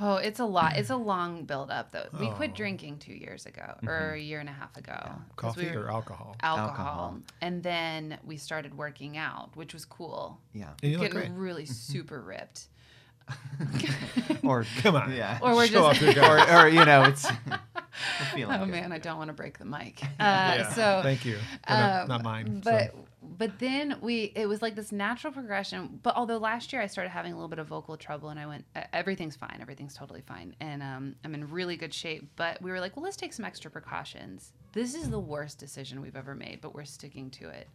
[0.00, 0.76] Oh, it's a lot.
[0.76, 1.04] It's a mm.
[1.04, 2.06] long build up though.
[2.18, 2.56] We quit Oh.
[2.56, 4.14] drinking two years ago or mm-hmm.
[4.14, 4.94] a year and a half ago.
[5.36, 6.36] 'cause Coffee we or alcohol?
[6.42, 6.68] alcohol.
[6.68, 7.18] Alcohol.
[7.40, 10.40] And then we started working out, which was cool.
[10.52, 10.70] yeah.
[10.82, 11.38] And you look Getting great.
[11.38, 11.72] really mm-hmm.
[11.72, 12.68] super ripped.
[14.42, 15.12] or Come on.
[15.14, 15.38] yeah.
[15.42, 17.26] Or we're Show just off your or, or you know, it's
[18.34, 18.68] feeling Oh good.
[18.72, 20.02] man, I don't want to break the mic.
[20.02, 21.36] Uh, Yeah, So thank you.
[21.36, 22.60] Or not, um, not mine.
[22.64, 23.04] But so.
[23.22, 25.98] but then we it was like this natural progression.
[26.02, 28.46] But although last year I started having a little bit of vocal trouble, and I
[28.46, 32.30] went "E- everything's fine, everything's totally fine, and um, I'm in really good shape.
[32.36, 34.52] But we were like, well, let's take some extra precautions.
[34.72, 37.68] This is the worst decision we've ever made, but we're sticking to it.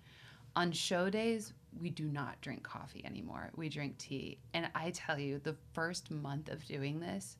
[0.56, 3.50] On show days, we do not drink coffee anymore.
[3.56, 4.38] We drink tea.
[4.54, 7.38] And I tell you, the first month of doing this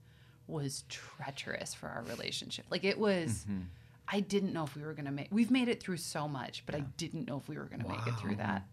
[0.48, 2.66] was treacherous for our relationship.
[2.70, 3.62] Like it was Mm-hmm.
[4.06, 6.64] I didn't know if we were going to make We've made it through so much,
[6.66, 8.64] but I didn't know if we were going to make it through that.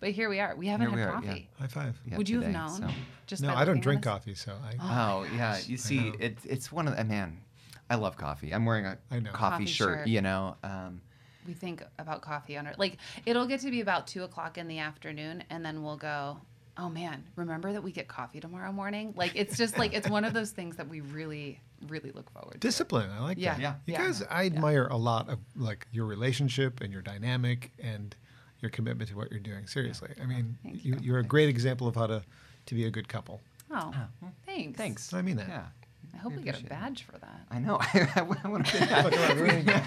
[0.00, 0.56] But here we are.
[0.56, 1.28] We haven't Here we had are, yeah.
[1.28, 1.48] coffee.
[1.60, 2.00] High five.
[2.06, 2.88] Yeah, Would you today, have known?
[2.88, 2.94] so-
[3.26, 5.20] Just No, I don't drink coffee, so I.
[5.20, 7.38] Oh yeah, you see, it's it's one of the man.
[7.90, 8.52] I love coffee.
[8.52, 9.30] I'm wearing a I know.
[9.32, 10.06] coffee, Coffee shirt, shirt.
[10.08, 11.02] You know, um,
[11.46, 14.68] We think about coffee on our like it'll get to be about two o'clock in
[14.68, 16.38] the afternoon, and then we'll go.
[16.76, 19.12] Oh man, remember that we get coffee tomorrow morning?
[19.16, 22.52] Like it's just like it's one of those things that we really, really look forward
[22.54, 22.58] to.
[22.58, 23.10] Discipline.
[23.10, 23.54] I like Yeah.
[23.54, 23.60] that.
[23.60, 23.74] Yeah.
[23.86, 24.06] You Yeah.
[24.06, 28.14] guys, I admire a lot of like your relationship and your dynamic and
[28.60, 29.66] your commitment to what you're doing.
[29.66, 30.10] Seriously.
[30.22, 31.00] I mean, Thank you, you.
[31.02, 32.22] you're a great example of how to,
[32.66, 33.40] to be a good couple.
[33.70, 34.08] Oh, ah.
[34.46, 34.76] thanks.
[34.78, 35.12] thanks.
[35.12, 35.48] I mean that.
[35.48, 35.64] Yeah,
[36.14, 36.80] I hope We we get a appreciate it.
[36.82, 37.40] badge for that.
[37.50, 37.78] I know.
[38.14, 38.78] I want to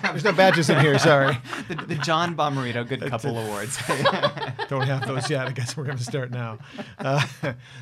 [0.03, 0.97] There's no badges in here.
[1.11, 1.37] Sorry.
[1.67, 3.77] the, the John Bomarito Good Couple Awards.
[4.69, 5.47] Don't have those yet.
[5.47, 6.59] I guess we're going to start now.
[6.97, 7.21] Uh,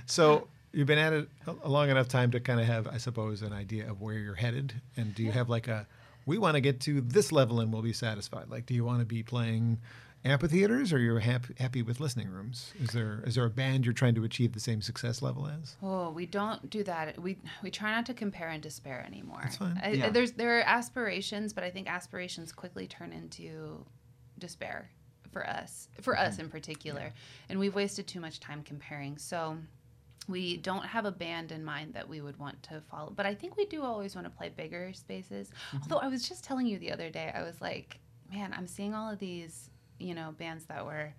[0.06, 2.98] so you've been at it a a long enough time to kind of have, I
[2.98, 4.74] suppose, an idea of where you're headed.
[4.98, 5.88] And do you have like a,
[6.26, 8.50] we want to get to this level and we'll be satisfied?
[8.50, 9.80] Like, do you want to be playing
[10.24, 12.74] amphitheaters or you're happy, happy with listening rooms?
[12.80, 15.76] Is there is there a band you're trying to achieve the same success level as?
[15.82, 17.20] Oh, we don't do that.
[17.22, 19.42] We we try not to compare and despair anymore.
[19.44, 19.80] That's fine.
[19.84, 20.10] I, Yeah.
[20.10, 23.86] There's there are aspirations, but I think aspirations quickly turn into
[24.38, 24.90] despair
[25.32, 27.14] for us, for us in particular,
[27.50, 29.18] and we've wasted too much time comparing.
[29.18, 29.58] So
[30.28, 33.34] we don't have a band in mind that we would want to follow, but I
[33.34, 35.50] think we do always want to play bigger spaces.
[35.50, 35.78] Mm-hmm.
[35.84, 38.00] Although I was just telling you the other day, I was like,
[38.32, 39.71] man, I'm seeing all of these,
[40.02, 41.14] you know, bands that were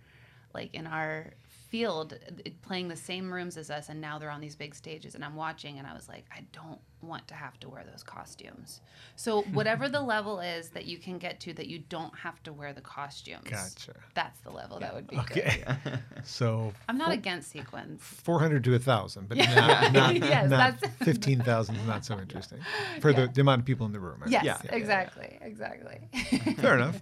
[0.54, 1.32] like in our
[1.68, 5.14] field uh, playing the same rooms as us and now they're on these big stages
[5.14, 8.02] and i'm watching and i was like i don't want to have to wear those
[8.02, 8.82] costumes
[9.16, 12.52] so whatever the level is that you can get to that you don't have to
[12.52, 13.94] wear the costumes Gotcha.
[14.12, 15.64] that's the level that would be Okay.
[15.64, 21.74] good So i'm not against sequins 400 to 1,000, but not, not, Yes, not 15,000
[21.74, 22.58] is not so interesting
[23.00, 24.22] for the, the amount of people in the room.
[24.22, 24.44] I yes.
[24.44, 24.76] Yeah, yeah, yeah.
[24.76, 25.98] exactly exactly
[26.58, 27.00] Fair enough.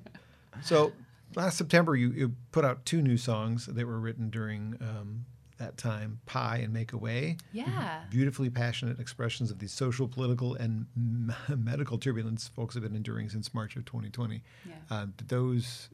[0.62, 0.92] So
[1.34, 5.24] last September, you, you put out two new songs that were written during um,
[5.58, 7.36] that time Pie and Make a Way.
[7.52, 12.96] yeah Beautifully passionate expressions of the social, political, and m- medical turbulence folks have been
[12.96, 14.42] enduring since March of 2020.
[14.66, 14.74] Yeah.
[14.90, 15.88] Uh, did those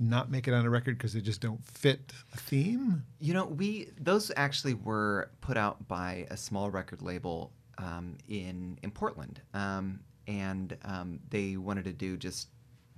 [0.00, 3.04] not make it on a record because they just don't fit a theme?
[3.20, 8.78] You know, we those actually were put out by a small record label um, in
[8.82, 12.48] in Portland, um, and um, they wanted to do just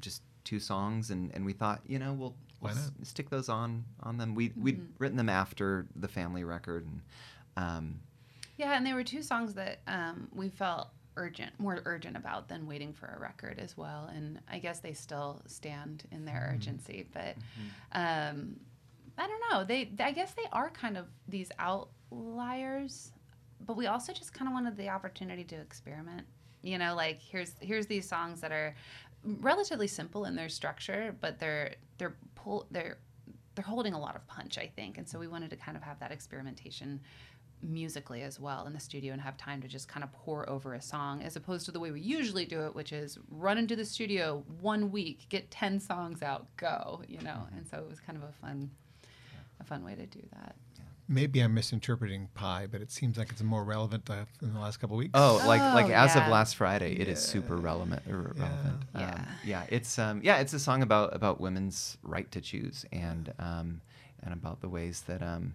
[0.00, 3.84] just two songs, and, and we thought, you know, we'll, we'll s- stick those on
[4.02, 4.34] on them.
[4.34, 7.00] We we'd written them after the family record, and
[7.58, 8.00] um,
[8.56, 10.88] Yeah, and there were two songs that um, we felt
[11.18, 14.10] urgent, more urgent about than waiting for a record as well.
[14.14, 17.36] And I guess they still stand in their urgency, but
[17.92, 18.56] um,
[19.18, 19.64] I don't know.
[19.64, 23.12] They, I guess they are kind of these outliers,
[23.66, 26.26] but we also just kind of wanted the opportunity to experiment.
[26.62, 28.74] You know, like here's here's these songs that are
[29.40, 32.98] relatively simple in their structure, but they're they're pull they're
[33.54, 34.98] they're holding a lot of punch, I think.
[34.98, 37.00] And so we wanted to kind of have that experimentation
[37.62, 40.74] musically as well in the studio and have time to just kind of pour over
[40.74, 43.74] a song as opposed to the way we usually do it, which is run into
[43.74, 47.30] the studio one week, get 10 songs out, go, you know?
[47.30, 47.58] Mm-hmm.
[47.58, 48.70] And so it was kind of a fun,
[49.58, 50.54] a fun way to do that.
[51.08, 54.78] Maybe I'm misinterpreting Pie, but it seems like it's more relevant uh, in the last
[54.78, 55.12] couple weeks.
[55.14, 58.02] oh, like like Oh, as of last Friday, it is super relevant.
[58.10, 58.82] er, relevant.
[58.94, 59.14] Yeah.
[59.14, 63.32] Um, yeah, it's um, yeah, it's a song about about women's right to choose and
[63.38, 63.80] um,
[64.22, 65.54] and about the ways that um,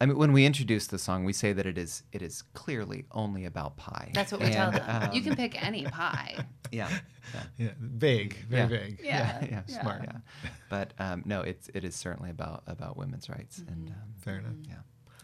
[0.00, 3.06] I mean, when we introduce the song, we say that it is it is clearly
[3.12, 4.10] only about pie.
[4.12, 5.12] That's what we tell And, them.
[5.12, 6.44] you um, can pick any pie.
[6.72, 6.88] Yeah,
[7.32, 8.66] yeah, Yeah, vague, very Yeah.
[8.68, 9.00] vague.
[9.02, 9.38] Yeah.
[9.44, 9.80] yeah, Yeah.
[9.80, 10.02] smart.
[10.04, 14.38] Yeah, but um, no, it's it is certainly about about women's rights and um, Fair
[14.40, 14.52] enough.
[14.68, 14.74] yeah,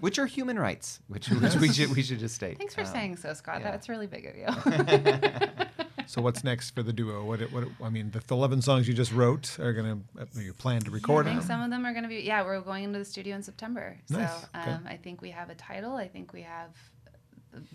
[0.01, 2.59] which are human rights, which, which we should we should just state.
[2.59, 3.61] Thanks for Um, saying so, Scott.
[3.61, 3.73] yeah.
[3.73, 5.82] That's really big of you.
[6.07, 7.25] So what's next for the duo?
[7.25, 9.99] What, what I mean, the the 11 songs you just wrote are gonna
[10.35, 11.47] you plan to record I think them?
[11.49, 12.17] some of them are going to be.
[12.21, 13.97] Yeah, we're going into the studio in September.
[14.11, 14.71] Nice, So okay.
[14.73, 15.95] um, I think we have a title.
[15.95, 16.71] I think we have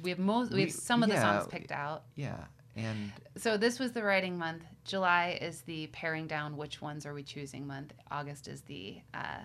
[0.02, 2.04] we have most we We- have some of the songs picked out.
[2.16, 2.38] Yeah,
[2.76, 4.64] and So this was the writing month.
[4.86, 6.58] July is the paring down.
[6.58, 7.94] Which ones are we choosing month?
[8.12, 9.40] August is the uh,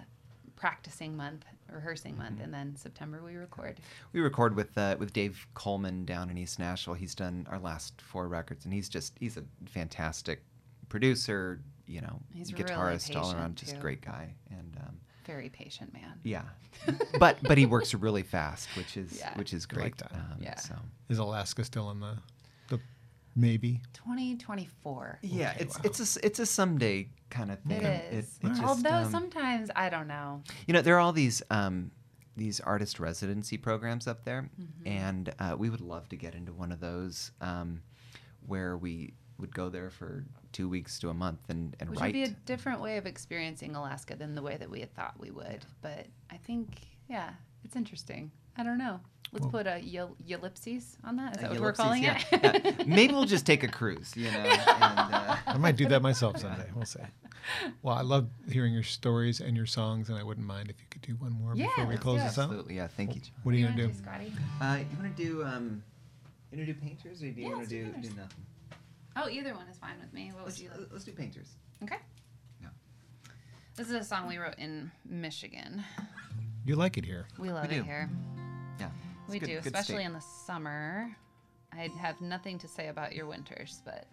[0.56, 2.44] practicing month, rehearsing month, Mm-hmm.
[2.44, 3.78] and then September we record.
[4.12, 6.94] we record with uh, with Dave Coleman down in East Nashville.
[6.94, 10.42] He's done our last four records, and he's just he's a fantastic
[10.88, 11.60] producer.
[11.86, 13.80] You know, He's really guitarist, all around, just too.
[13.80, 14.34] great guy.
[14.50, 14.96] And um,
[15.26, 16.18] Very patient man.
[16.22, 16.42] yeah,
[17.18, 19.36] but but he works really fast, which is Yeah.
[19.36, 20.12] which is I like great.
[20.12, 20.54] Um, Yeah.
[20.56, 20.74] So
[21.08, 22.41] Is Alaska still in the the
[23.34, 23.80] maybe?
[23.94, 25.18] 2024.
[25.22, 25.82] yeah, Okay, it's wow.
[25.84, 27.82] it's a it's a someday kind of thing.
[27.82, 28.38] It is.
[28.42, 30.42] it just, Although um, sometimes I don't know.
[30.66, 31.90] You know, there are all these um,
[32.36, 34.88] these artist residency programs up there, Mm-hmm.
[34.88, 37.82] and uh, we would love to get into one of those um,
[38.46, 42.08] where we would go there for two weeks to a month and, and Which write.
[42.08, 45.14] would be a different way of experiencing Alaska than the way that we had thought
[45.18, 45.64] we would.
[45.80, 46.68] But I think,
[47.08, 47.30] yeah,
[47.64, 48.30] it's interesting.
[48.56, 49.00] I don't know.
[49.32, 51.36] Let's put a yel- ellipses on that.
[51.36, 52.20] Is that Uh, what we're calling yeah.
[52.30, 52.64] it?
[52.78, 52.84] Yeah.
[52.86, 54.38] Maybe we'll just take a cruise, you know.
[54.40, 56.68] And, uh, I might do that myself someday.
[56.74, 57.00] We'll see.
[57.82, 60.86] Well, I love hearing your stories and your songs, and I wouldn't mind if you
[60.90, 62.28] could do one more Yeah, before we close do it.
[62.28, 62.42] this out.
[62.44, 62.86] absolutely, yeah.
[62.88, 63.30] Thank you, John.
[63.42, 63.98] What are you gonna wanna do?
[63.98, 64.32] Scotty?
[64.60, 65.82] Uh, you want to do um,
[66.52, 68.44] you want to do painters or do you Yeah, wanna do do, do nothing?
[69.16, 70.26] Oh, either one is fine with me.
[70.28, 70.88] What would Let's, you like?
[70.92, 71.48] let's do painters.
[71.82, 71.96] Okay.
[72.60, 72.68] Yeah.
[73.76, 75.82] This is a song we wrote in Michigan.
[76.64, 77.26] You like it here?
[77.38, 77.82] We love We it do.
[77.84, 78.08] here.
[78.78, 78.88] Yeah.
[79.28, 80.06] We good- do, good especially state.
[80.06, 81.16] in the summer.
[81.72, 84.06] I have nothing to say about your winters, but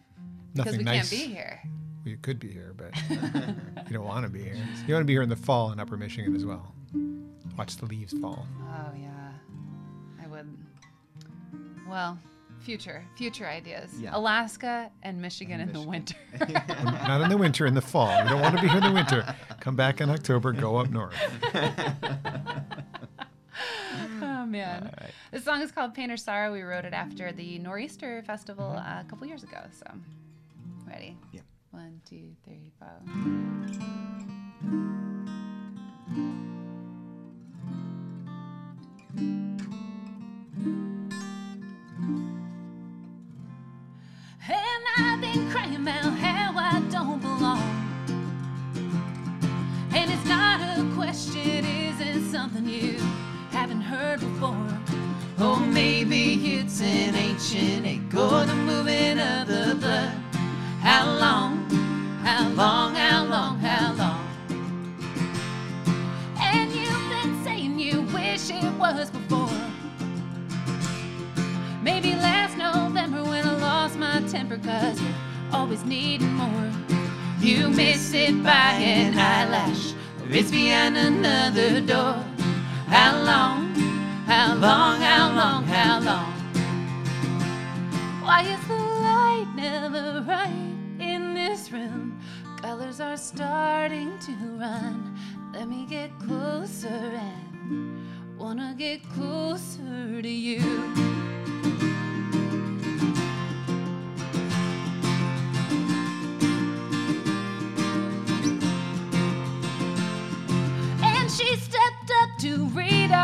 [0.54, 1.10] because we nice.
[1.10, 1.60] can't be here.
[1.64, 4.56] Well, you could be here, but you don't want to be here.
[4.88, 6.74] You want to be here in the fall in Upper Michigan as well.
[7.58, 8.48] Watch the leaves fall.
[8.62, 9.32] Oh yeah,
[10.24, 10.48] I would.
[11.90, 12.18] Well,
[12.62, 13.92] future future ideas.
[14.00, 14.12] Yeah.
[14.14, 16.16] Alaska and Michigan in the winter.
[16.84, 18.24] Not in the winter, in the fall.
[18.24, 19.36] You don't want to be here in the winter.
[19.60, 20.54] Come back in October.
[20.54, 21.16] Go up north.
[24.40, 25.12] oh man, right.
[25.32, 29.06] this song is called "Painter Sorrow." We wrote it after the Nor'easter Festival uh, a
[29.10, 29.60] couple years ago.
[29.72, 29.86] So,
[30.88, 31.18] ready?
[31.34, 31.44] Yep.
[31.72, 32.88] One, two, three, four.
[44.52, 47.62] And I've been crying about how I don't belong.
[49.94, 53.00] And it's not a question, is something you
[53.60, 54.70] haven't heard before.
[55.38, 60.14] Oh, maybe it's an ancient echo, the moving of the blood.
[60.80, 61.70] How long,
[62.24, 64.26] how long, how long, how long?
[66.40, 69.62] And you've been saying you wish it was before.
[71.84, 75.12] Maybe last November when I lost my temper, cause you're
[75.52, 76.72] always needing more.
[77.42, 79.92] You miss it by an eyelash,
[80.22, 82.24] or it's behind another door.
[82.90, 83.76] How long,
[84.26, 86.34] how long, how long, how long?
[88.24, 92.20] Why is the light never right in this room?
[92.64, 95.16] Colors are starting to run.
[95.54, 98.08] Let me get closer and
[98.40, 100.60] wanna get closer to you.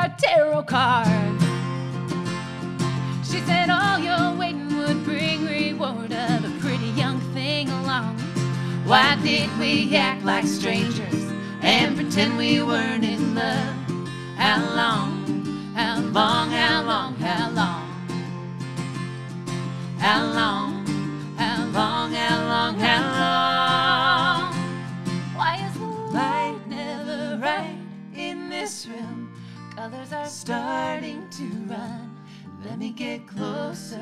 [0.06, 1.41] Read tarot card.
[3.24, 8.18] She said all your waiting would bring reward of a pretty young thing along.
[8.86, 11.24] Why did we act like strangers
[11.62, 13.76] and pretend we weren't in love?
[14.38, 17.82] How long, how long, how long, how long?
[19.97, 20.74] How long,
[29.86, 32.17] Colors are starting to run.
[32.65, 34.01] Let me get closer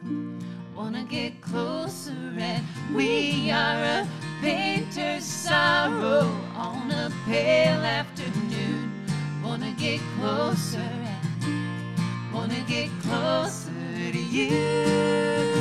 [0.00, 0.42] and
[0.74, 4.08] wanna get closer and We are a
[4.40, 6.22] painter's sorrow
[6.56, 9.04] on a pale afternoon.
[9.44, 15.51] wanna get closer and Wanna get closer to you.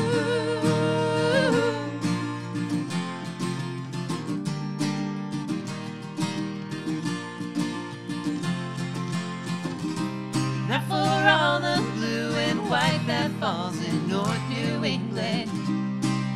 [11.22, 15.52] For all the blue and white that falls in North New England.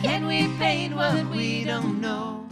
[0.04, 2.46] Can we paint what we don't know?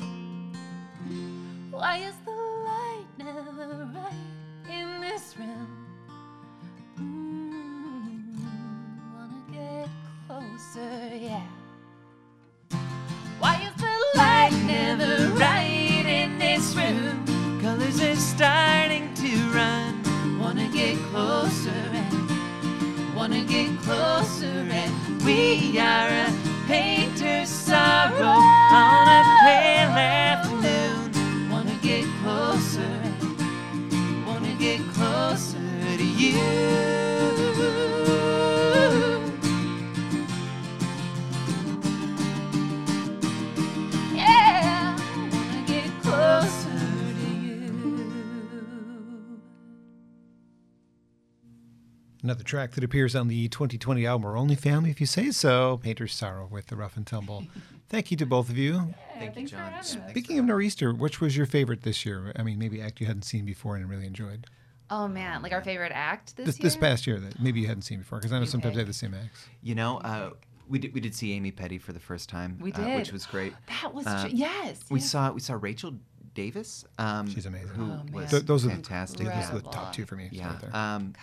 [1.69, 2.31] Why is the
[2.69, 4.27] light never right
[4.67, 5.67] in this room?
[6.97, 8.23] Mm,
[9.13, 9.89] wanna get
[10.25, 11.47] closer, yeah.
[13.39, 15.32] Why is the light never
[52.23, 55.77] Another track that appears on the 2020 album Our Only Family, if you say so,
[55.83, 57.43] Painter's Sorrow with the Rough and Tumble.
[57.89, 58.93] Thank you to both of you.
[59.19, 59.83] Thank you, John.
[59.83, 62.31] Speaking of Nor'easter, which was your favorite this year?
[62.37, 64.47] I mean, maybe act you hadn't seen before and really enjoyed.
[64.89, 66.63] Oh man, like our favorite act this, This, year.
[66.63, 68.87] this past year that maybe you hadn't seen before, because I know sometimes they have
[68.87, 69.45] the same acts.
[69.61, 70.31] You know, uh,
[70.69, 73.25] we did we did see Amy Petty for the first time, We uh, which was
[73.25, 73.53] great.
[73.81, 74.79] That was Uh, tr- yes.
[74.89, 75.09] We yes.
[75.09, 75.95] saw we saw Rachel
[76.35, 76.85] Davis.
[76.97, 77.67] Um, She's amazing.
[77.69, 79.25] Who Oh, was Th- those are the- fantastic.
[79.27, 80.29] Those are the top two for me.
[80.31, 80.47] Yeah.
[80.49, 80.75] Right there.
[80.75, 81.13] Um,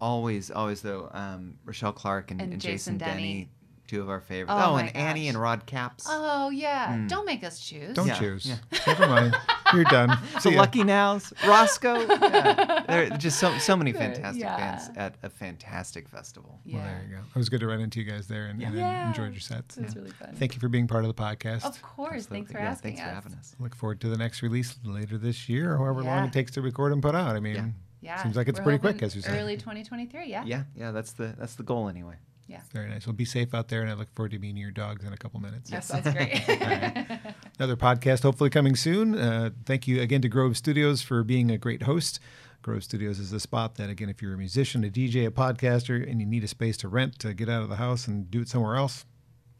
[0.00, 1.08] Always, always though.
[1.12, 3.48] Um, Rochelle Clark and, And and Jason Jason, Denny, Denny.
[3.86, 4.52] two of our favorites.
[4.62, 6.06] Oh Oh, my and Annie and Rod Capps.
[6.08, 6.94] Oh yeah.
[6.94, 7.08] Mm.
[7.08, 7.94] Don't make us choose.
[7.94, 8.46] Don't Yeah, choose.
[8.46, 8.56] yeah.
[8.86, 9.36] Never mind.
[9.72, 10.18] You're done.
[10.40, 10.56] So See.
[10.56, 12.00] Lucky Nows, Roscoe.
[12.08, 12.84] yeah.
[12.86, 14.56] There are just so so many fantastic yeah.
[14.56, 16.60] bands at a fantastic festival.
[16.64, 16.76] Yeah.
[16.76, 17.22] Well, there you go.
[17.34, 19.08] It was good to run into you guys there and, and Yeah.
[19.08, 19.76] enjoyed your sets.
[19.76, 20.34] That's really fun.
[20.34, 21.64] Thank you for being part of the podcast.
[21.64, 22.26] Of course.
[22.26, 22.62] Thanks for Absolutely.
[22.62, 23.14] Yeah, asking thanks for us.
[23.14, 23.56] having us.
[23.58, 26.62] Look forward to the next release later this year, or however long it takes to
[26.62, 27.36] record and put out.
[27.36, 27.74] I mean,
[28.04, 28.16] Yeah.
[28.16, 28.22] Yeah.
[28.22, 29.38] seems like it's we're pretty quick, as you said.
[29.38, 30.26] Early 2023.
[30.26, 30.44] Yeah.
[30.44, 32.16] Yeah, yeah, that's the that's the goal anyway.
[32.46, 32.60] Yeah.
[32.72, 33.06] Very nice.
[33.06, 35.16] Well, be safe out there, and I look forward to meeting your dogs in a
[35.16, 35.70] couple minutes.
[35.70, 36.42] That sounds great.
[37.58, 39.16] Another podcast hopefully coming soon.
[39.18, 42.20] Uh, thank you again to Grove Studios for being a great host.
[42.60, 46.06] Grove Studios is the spot that, again, if you're a musician, a DJ, a podcaster,
[46.10, 48.42] and you need a space to rent to get out of the house and do
[48.42, 49.06] it somewhere else,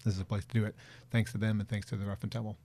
[0.04, 0.74] this is a place to do it.
[1.10, 2.58] Thanks to them and thanks to the Rough and Tumble.